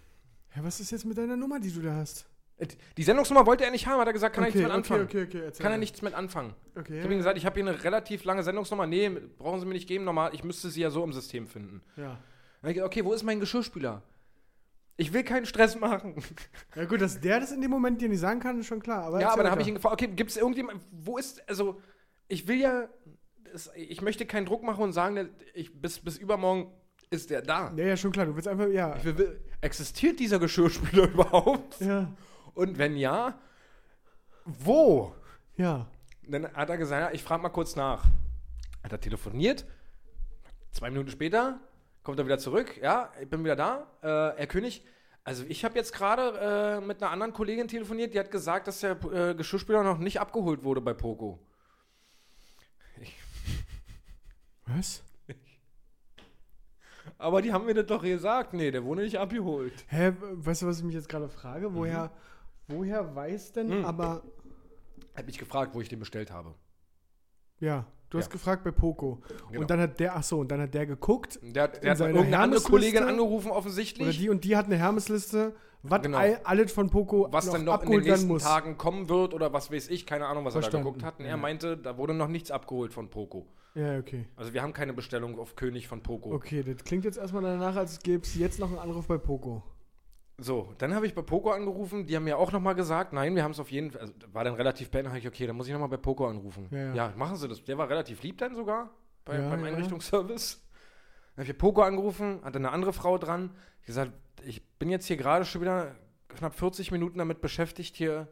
[0.55, 2.25] Ja, was ist jetzt mit deiner Nummer, die du da hast?
[2.57, 4.75] Äh, Die Sendungsnummer wollte er nicht haben, hat er gesagt, kann er okay, nichts mit
[4.75, 5.03] anfangen.
[5.05, 5.63] Okay, okay, okay.
[5.63, 6.53] Kann er nichts mit anfangen.
[6.75, 8.87] Okay, Ich habe ihm gesagt, ich habe hier eine relativ lange Sendungsnummer.
[8.87, 10.31] Nee, brauchen Sie mir nicht geben, normal.
[10.33, 11.81] Ich müsste sie ja so im System finden.
[11.95, 12.17] ja.
[12.61, 14.03] Dann ich gesagt, okay, wo ist mein Geschirrspüler?
[14.97, 16.15] Ich will keinen Stress machen.
[16.75, 19.03] Ja gut, dass der das in dem Moment dir nicht sagen kann, ist schon klar.
[19.05, 21.79] Aber ja, aber dann habe ich ihn gefragt, okay, gibt es irgendjemand, wo ist, also,
[22.27, 22.89] ich will ja,
[23.53, 26.73] es, ich möchte keinen Druck machen und sagen, ich, bis, bis übermorgen
[27.11, 27.71] ist der da.
[27.77, 28.25] Ja, ja, schon klar.
[28.25, 28.97] Du willst einfach, ja.
[28.97, 31.79] Ich will, existiert dieser Geschirrspüler überhaupt?
[31.81, 32.11] Ja.
[32.53, 33.39] Und wenn ja,
[34.45, 35.13] wo?
[35.55, 35.87] Ja.
[36.27, 38.05] Dann hat er gesagt, ja, ich frage mal kurz nach.
[38.83, 39.65] Hat er telefoniert.
[40.71, 41.59] Zwei Minuten später
[42.03, 42.77] kommt er wieder zurück.
[42.81, 43.87] Ja, ich bin wieder da.
[44.01, 44.83] Äh, Herr König,
[45.23, 48.79] also ich habe jetzt gerade äh, mit einer anderen Kollegin telefoniert, die hat gesagt, dass
[48.79, 51.39] der äh, Geschirrspüler noch nicht abgeholt wurde bei Poco.
[54.65, 55.03] Was?
[57.19, 58.53] Aber die haben mir das doch gesagt.
[58.53, 59.73] Nee, der wurde nicht abgeholt.
[59.89, 61.73] Hä, weißt du, was ich mich jetzt gerade frage?
[61.75, 62.11] Woher,
[62.67, 63.85] woher weiß denn, Mhm.
[63.85, 64.23] aber,
[65.15, 66.55] Hat mich gefragt, wo ich den bestellt habe.
[67.59, 68.31] ja, du hast Ja.
[68.31, 69.19] gefragt bei Poco.
[69.49, 69.61] Genau.
[69.61, 71.99] Und dann hat der, ach so, und dann hat der geguckt, Der hat, der hat
[71.99, 72.61] irgendeine andere?
[72.61, 74.17] Kollegin angerufen, oder offensichtlich.
[74.17, 75.53] die und die hat eine Hermesliste,
[75.83, 76.17] was Genau.
[76.19, 78.37] all, alles von Poco was dann noch in den nächsten.
[78.37, 80.85] Tagen kommen wird oder was weiß ich, keine Ahnung, was er da Verstanden.
[80.87, 81.19] geguckt hat.
[81.19, 83.45] Und er meinte, da wurde noch nichts abgeholt von Poco.
[83.75, 84.25] Ja, okay.
[84.35, 86.33] Also wir haben keine Bestellung auf König von Poco.
[86.33, 89.63] Okay, das klingt jetzt erstmal danach, als gäbe es jetzt noch einen Anruf bei Poco.
[90.37, 93.43] So, dann habe ich bei Poco angerufen, die haben mir auch nochmal gesagt, nein, wir
[93.43, 95.67] haben es auf jeden Fall, also war dann relativ beendet, habe ich, okay, dann muss
[95.67, 96.67] ich nochmal bei Poco anrufen.
[96.71, 97.13] Ja, ja.
[97.17, 97.63] machen sie das.
[97.63, 98.89] Der war relativ lieb dann sogar
[99.25, 99.71] bei, Ja, beim ja.
[99.71, 100.61] Einrichtungsservice.
[101.35, 103.51] Dann habe ich Poco angerufen, hatte eine andere Frau dran,
[103.81, 104.13] Ich gesagt,
[104.45, 105.95] ich bin jetzt hier gerade schon wieder
[106.29, 108.29] knapp 40 Minuten damit beschäftigt, hier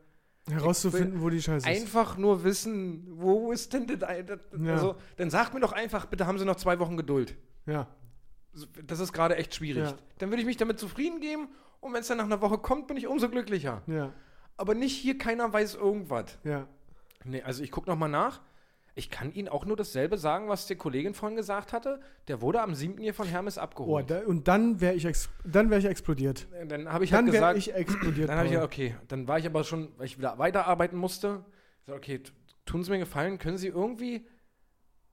[0.50, 1.82] Herauszufinden, wo die Scheiße ist.
[1.82, 4.74] einfach nur wissen, wo ist denn das, das Ja.
[4.74, 7.36] also, dann sagt mir doch einfach, bitte haben Sie noch zwei Wochen Geduld.
[7.66, 7.88] Ja.
[8.86, 9.84] Das ist gerade echt schwierig.
[9.90, 9.96] Ja.
[10.20, 12.88] Dann würde ich mich damit zufrieden geben und wenn es dann nach einer Woche kommt,
[12.88, 13.82] bin ich umso glücklicher.
[13.88, 14.14] Ja.
[14.56, 16.40] Aber nicht hier, keiner weiß irgendwas.
[16.44, 16.68] Ja.
[17.24, 18.42] Nee, also ich gucke nochmal nach.
[18.98, 22.00] Ich kann Ihnen auch nur dasselbe sagen, was die Kollegin vorhin gesagt hatte.
[22.28, 22.98] Der wurde am 7.
[23.00, 24.10] hier von Hermes Oh, abgeholt.
[24.10, 26.48] da, und dann wäre ich, ex dann wär ich explodiert.
[26.68, 28.28] dann habe ich halt Dann wäre gesagt, ich explodiert.
[28.30, 31.46] dann habe ich gesagt, okay, dann war ich aber schon, weil ich wieder weiterarbeiten musste.
[31.82, 32.22] Ich sag, okay,
[32.66, 34.26] tun Sie mir gefallen, können Sie irgendwie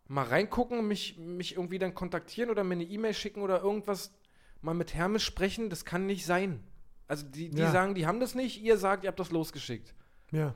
[0.08, 4.14] mal reingucken, mich, mich irgendwie dann kontaktieren oder mir eine E-Mail schicken oder irgendwas
[4.62, 5.68] mal mit Hermes sprechen?
[5.68, 6.60] Das kann nicht sein.
[7.06, 7.70] Also die, die Ja.
[7.70, 9.94] sagen, die haben das nicht, ihr sagt, ihr habt das losgeschickt.
[10.32, 10.54] ja.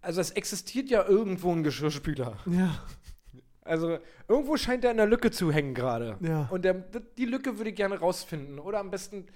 [0.00, 2.36] Also es existiert ja irgendwo ein Geschirrspüler.
[2.46, 2.78] Ja.
[3.62, 6.16] Also irgendwo scheint der in der Lücke zu hängen gerade.
[6.20, 6.46] Ja.
[6.50, 8.60] Und der, die Lücke würde ich gerne rausfinden.
[8.60, 9.26] Oder am besten,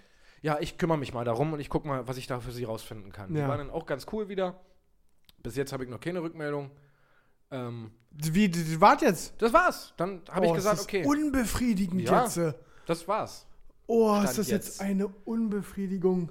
[0.43, 2.63] ja, ich kümmere mich mal darum und ich gucke mal, was ich da für sie
[2.65, 3.33] rausfinden kann.
[3.35, 3.49] Die Ja.
[3.49, 4.61] waren dann auch ganz cool wieder.
[5.43, 6.71] Bis jetzt habe ich noch keine Rückmeldung.
[7.51, 9.35] Ähm, Wie, die, die, wart jetzt?
[9.43, 9.93] das war's.
[9.97, 12.23] Dann habe ich Oh, gesagt, es ist okay, Unbefriedigend Ja.
[12.23, 12.37] jetzt.
[12.37, 12.53] äh.
[12.87, 13.47] das war's.
[13.89, 14.67] Oh, Stand ist das jetzt.
[14.69, 14.81] jetzt.
[14.81, 16.31] eine Unbefriedigung?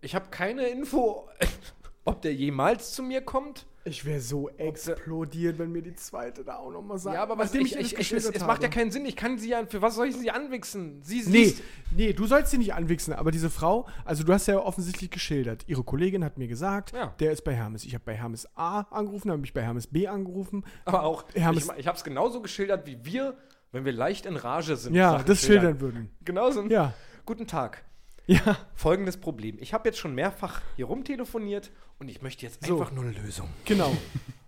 [0.00, 1.28] Ich habe keine Info,
[2.10, 3.66] ob der jemals zu mir kommt.
[3.84, 7.14] Ich wäre so explodiert, wenn mir die zweite da auch nochmal sagt.
[7.14, 9.06] ja, aber was ich, ich, ich, es, es macht ja keinen Sinn.
[9.06, 11.00] Ich kann sie ja, für was soll ich sie anwichsen?
[11.02, 11.54] Sie, sie Nee,
[11.96, 15.64] nee, du sollst sie nicht anwichsen, aber diese Frau, also du hast ja offensichtlich geschildert.
[15.66, 17.14] Ihre Kollegin hat mir gesagt, Ja.
[17.20, 17.84] der ist bei Hermes.
[17.84, 20.62] Ich habe bei Hermes A angerufen, habe mich bei Hermes B angerufen.
[20.84, 23.34] Aber auch, Hermes- ich, ich habe es genauso geschildert wie wir,
[23.72, 24.94] wenn wir leicht in Rage sind.
[24.94, 26.10] Ja, das schildern würden.
[26.24, 26.66] Genauso.
[26.66, 26.92] Ja.
[27.24, 27.82] Guten Tag.
[28.30, 28.56] Ja.
[28.74, 29.56] Folgendes Problem.
[29.60, 32.78] Ich habe jetzt schon mehrfach hier rumtelefoniert und ich möchte jetzt So.
[32.78, 33.48] einfach nur eine Lösung.
[33.64, 33.92] Genau.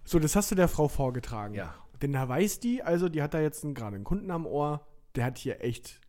[0.05, 1.55] So, das hast du der Frau vorgetragen.
[1.55, 1.75] Ja.
[2.01, 4.87] Denn da weiß die, also die hat da jetzt einen- gerade einen Kunden am Ohr,
[5.16, 6.01] der hat hier echt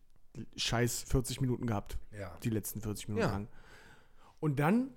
[0.56, 1.98] scheiß 40 Minuten gehabt.
[2.16, 2.36] Ja.
[2.44, 3.32] Die letzten 40 Minuten Ja.
[3.32, 3.48] lang.
[4.40, 4.90] Und dann,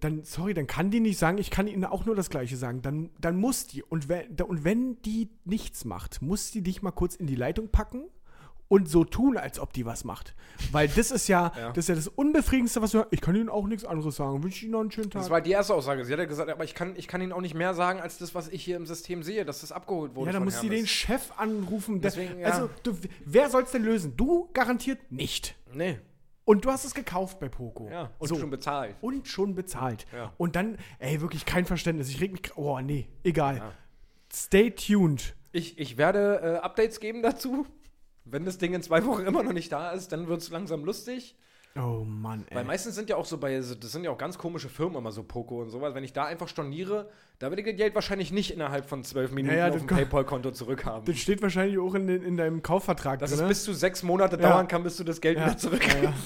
[0.00, 2.82] dann, sorry, dann kann die nicht sagen, ich kann ihnen auch nur das Gleiche sagen.
[2.82, 6.92] Dann, dann muss die, und wenn, und wenn die nichts macht, muss die dich mal
[6.92, 8.04] kurz in die Leitung packen
[8.68, 10.34] und so tun, als ob die was macht.
[10.72, 11.68] Weil das ist ja, Ja.
[11.68, 14.42] das ist ja das Unbefriedigendste, was du Ich kann ihnen auch nichts anderes sagen.
[14.42, 15.22] Wünsche ihnen noch einen schönen Tag.
[15.22, 16.04] Das war die erste Aussage.
[16.04, 18.18] Sie hat ja gesagt, aber ich kann, ich kann Ihnen auch nicht mehr sagen, als
[18.18, 20.28] das, was ich hier im System sehe, dass das abgeholt wurde.
[20.28, 20.86] Ja, dann muss sie den.
[20.86, 22.00] Chef anrufen.
[22.00, 22.48] Deswegen, ja.
[22.48, 24.16] Also, du, wer soll es denn lösen?
[24.16, 25.56] Du garantiert nicht.
[25.72, 25.98] Nee.
[26.44, 27.88] Und du hast es gekauft bei Poco.
[27.90, 28.10] Ja.
[28.18, 28.36] Und so.
[28.38, 28.96] schon bezahlt.
[29.02, 30.06] Und schon bezahlt.
[30.14, 30.32] Ja.
[30.38, 32.08] Und dann, ey, wirklich kein Verständnis.
[32.08, 32.56] Ich reg mich.
[32.56, 33.56] Oh, nee, egal.
[33.56, 33.72] Ja.
[34.32, 35.34] Stay tuned.
[35.52, 37.66] Ich, ich werde äh, Updates geben dazu.
[38.30, 40.84] Wenn das Ding in zwei Wochen immer noch nicht da ist, dann wird es langsam
[40.84, 41.36] lustig.
[41.76, 42.56] Oh Mann, ey.
[42.56, 45.12] Weil meistens sind ja auch so bei, das sind ja auch ganz komische Firmen immer
[45.12, 45.94] so Poco und sowas.
[45.94, 47.08] Wenn ich da einfach storniere,
[47.38, 49.82] da werde ich das Geld wahrscheinlich nicht innerhalb von zwölf Minuten Ja, ja, auf das
[49.82, 51.04] dem ko- PayPal-Konto zurückhaben.
[51.04, 53.42] das steht wahrscheinlich auch in, den- in deinem Kaufvertrag Dass drin.
[53.42, 54.50] es bis zu sechs Monate Ja.
[54.50, 56.12] dauern kann, bis du das Geld wieder zurück Ja.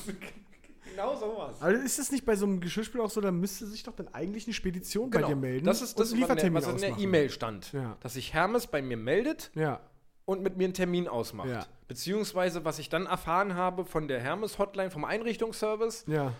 [0.94, 1.60] Genau sowas.
[1.62, 4.08] also ist es nicht bei so einem Geschirrspüler auch so, da müsste sich doch dann
[4.12, 5.70] eigentlich eine Spedition bei dir melden Genau.
[5.70, 6.98] Das ist das, und einen Liefertermin was in der.
[6.98, 7.72] E-Mail stand.
[8.00, 9.80] Dass sich Hermes bei mir meldet Ja,
[10.24, 11.48] und mit mir einen Termin ausmacht.
[11.48, 11.66] Ja.
[11.88, 16.32] Beziehungsweise, was ich dann erfahren habe von der Hermes-Hotline, vom Einrichtungsservice, ja,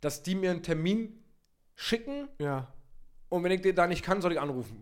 [0.00, 1.22] dass die mir einen Termin
[1.74, 2.72] schicken ja.
[3.28, 4.80] und wenn ich den da nicht kann, soll ich anrufen.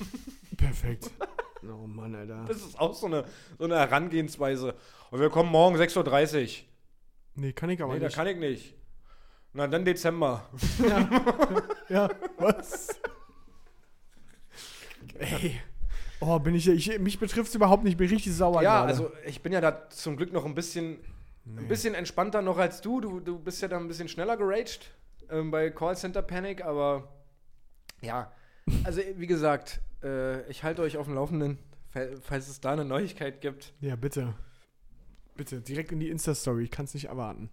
[0.56, 1.10] Perfekt.
[1.62, 2.44] oh Mann, Alter.
[2.46, 3.24] Das ist auch so eine,
[3.58, 4.74] so eine Herangehensweise.
[5.10, 6.64] Und wir kommen morgen 6.30 Uhr.
[7.36, 8.16] Nee, kann ich aber nee, da nicht.
[8.16, 8.74] kann ich nicht.
[9.52, 10.48] Na, dann Dezember.
[11.88, 12.88] ja, was?
[15.18, 15.60] Ey.
[16.20, 18.88] Oh, bin ich, ich mich betrifft es überhaupt nicht, ich bin richtig sauer Ja, gerade.
[18.88, 20.98] also ich bin ja da zum Glück noch ein bisschen,
[21.46, 23.00] ein bisschen entspannter noch als du.
[23.00, 23.20] du.
[23.20, 24.90] Du bist ja da ein bisschen schneller geraged
[25.30, 27.08] ähm, bei Callcenter Panic, aber
[28.02, 28.30] ja,
[28.84, 31.58] also wie gesagt, äh, ich halte euch auf dem Laufenden,
[31.90, 33.72] fa- falls es da eine Neuigkeit gibt.
[33.80, 34.34] Ja, bitte.
[35.36, 37.48] Bitte, direkt in die Insta-Story, ich kann es nicht erwarten.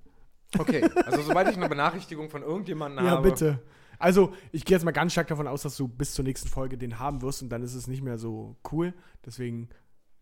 [0.57, 3.29] Okay, also sobald ich eine Benachrichtigung von irgendjemandem Ja, habe.
[3.29, 3.59] bitte.
[3.99, 6.77] Also, ich gehe jetzt mal ganz stark davon aus, dass du bis zur nächsten Folge
[6.77, 8.93] den haben wirst und dann ist es nicht mehr so cool.
[9.25, 9.69] Deswegen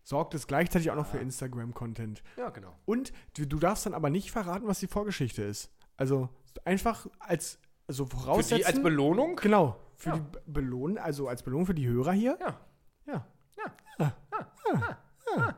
[0.02, 2.22] sorgt es gleichzeitig auch noch für Instagram-Content.
[2.36, 2.72] Ja, genau.
[2.84, 5.70] Und du, du darfst dann aber nicht verraten, was die Vorgeschichte ist.
[5.96, 6.28] Also
[6.64, 7.58] einfach als
[7.88, 8.58] also Für voraussetzen.
[8.58, 9.36] die als Belohnung?
[9.36, 9.76] Genau.
[9.94, 10.16] Für Ja.
[10.16, 12.36] die Be- Belohn, also als Belohnung für die Hörer hier.
[12.40, 12.60] Ja.
[13.06, 13.26] Ja.
[13.58, 13.76] Ja.
[13.98, 14.96] Ah.
[15.36, 15.54] Ah.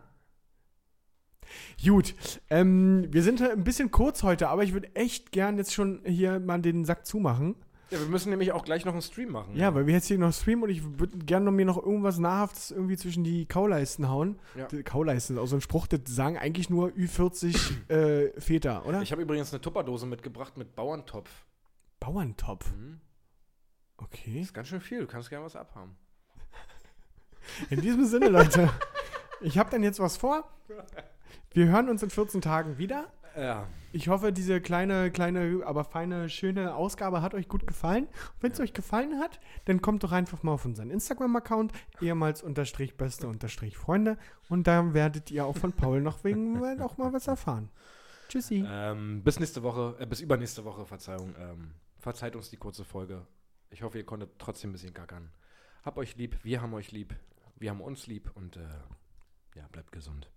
[1.84, 2.14] Gut,
[2.50, 6.40] ähm, wir sind ein bisschen kurz heute, aber ich würde echt gern jetzt schon hier
[6.40, 7.54] mal den Sack zumachen.
[7.90, 9.56] Ja, wir müssen nämlich auch gleich noch einen Stream machen.
[9.56, 12.18] Ja, weil wir jetzt hier noch streamen und ich würde gerne noch mir noch irgendwas
[12.18, 14.38] Nahrhaftes irgendwie zwischen die Kauleisten hauen.
[14.54, 14.66] Ja.
[14.66, 19.00] Die Kauleisten ist auch so ein Spruch, das sagen eigentlich nur Ü40 äh, Väter, oder?
[19.00, 21.30] Ich habe übrigens eine Tupperdose mitgebracht mit Bauerntopf.
[21.98, 22.70] Bauerntopf.
[22.72, 23.00] Mhm.
[23.96, 24.40] Okay.
[24.42, 25.96] Ist ganz schön viel, du kannst gerne was abhaben.
[27.70, 28.68] In diesem Sinne, Leute,
[29.40, 30.46] ich habe dann jetzt was vor.
[31.52, 33.10] Wir hören uns in 14 Tagen wieder.
[33.36, 33.66] Ja.
[33.92, 38.06] Ich hoffe, diese kleine, kleine, aber feine, schöne Ausgabe hat euch gut gefallen.
[38.40, 41.72] Wenn es euch gefallen hat, dann kommt doch einfach mal auf unseren Instagram-Account,
[42.02, 44.18] ehemals unterstrich beste unterstrich Freunde.
[44.48, 47.70] Und da werdet ihr auch von Paul noch wegen auch mal was erfahren.
[48.28, 48.62] Tschüssi.
[48.68, 51.34] Ähm, bis nächste Woche, äh, bis übernächste Woche, Verzeihung.
[51.38, 53.26] Ähm, verzeiht uns die kurze Folge.
[53.70, 55.30] Ich hoffe, ihr konntet trotzdem ein bisschen gackern.
[55.82, 57.14] Hab euch lieb, wir haben euch lieb,
[57.56, 58.60] wir haben uns lieb und äh,
[59.54, 60.30] ja, bleibt gesund.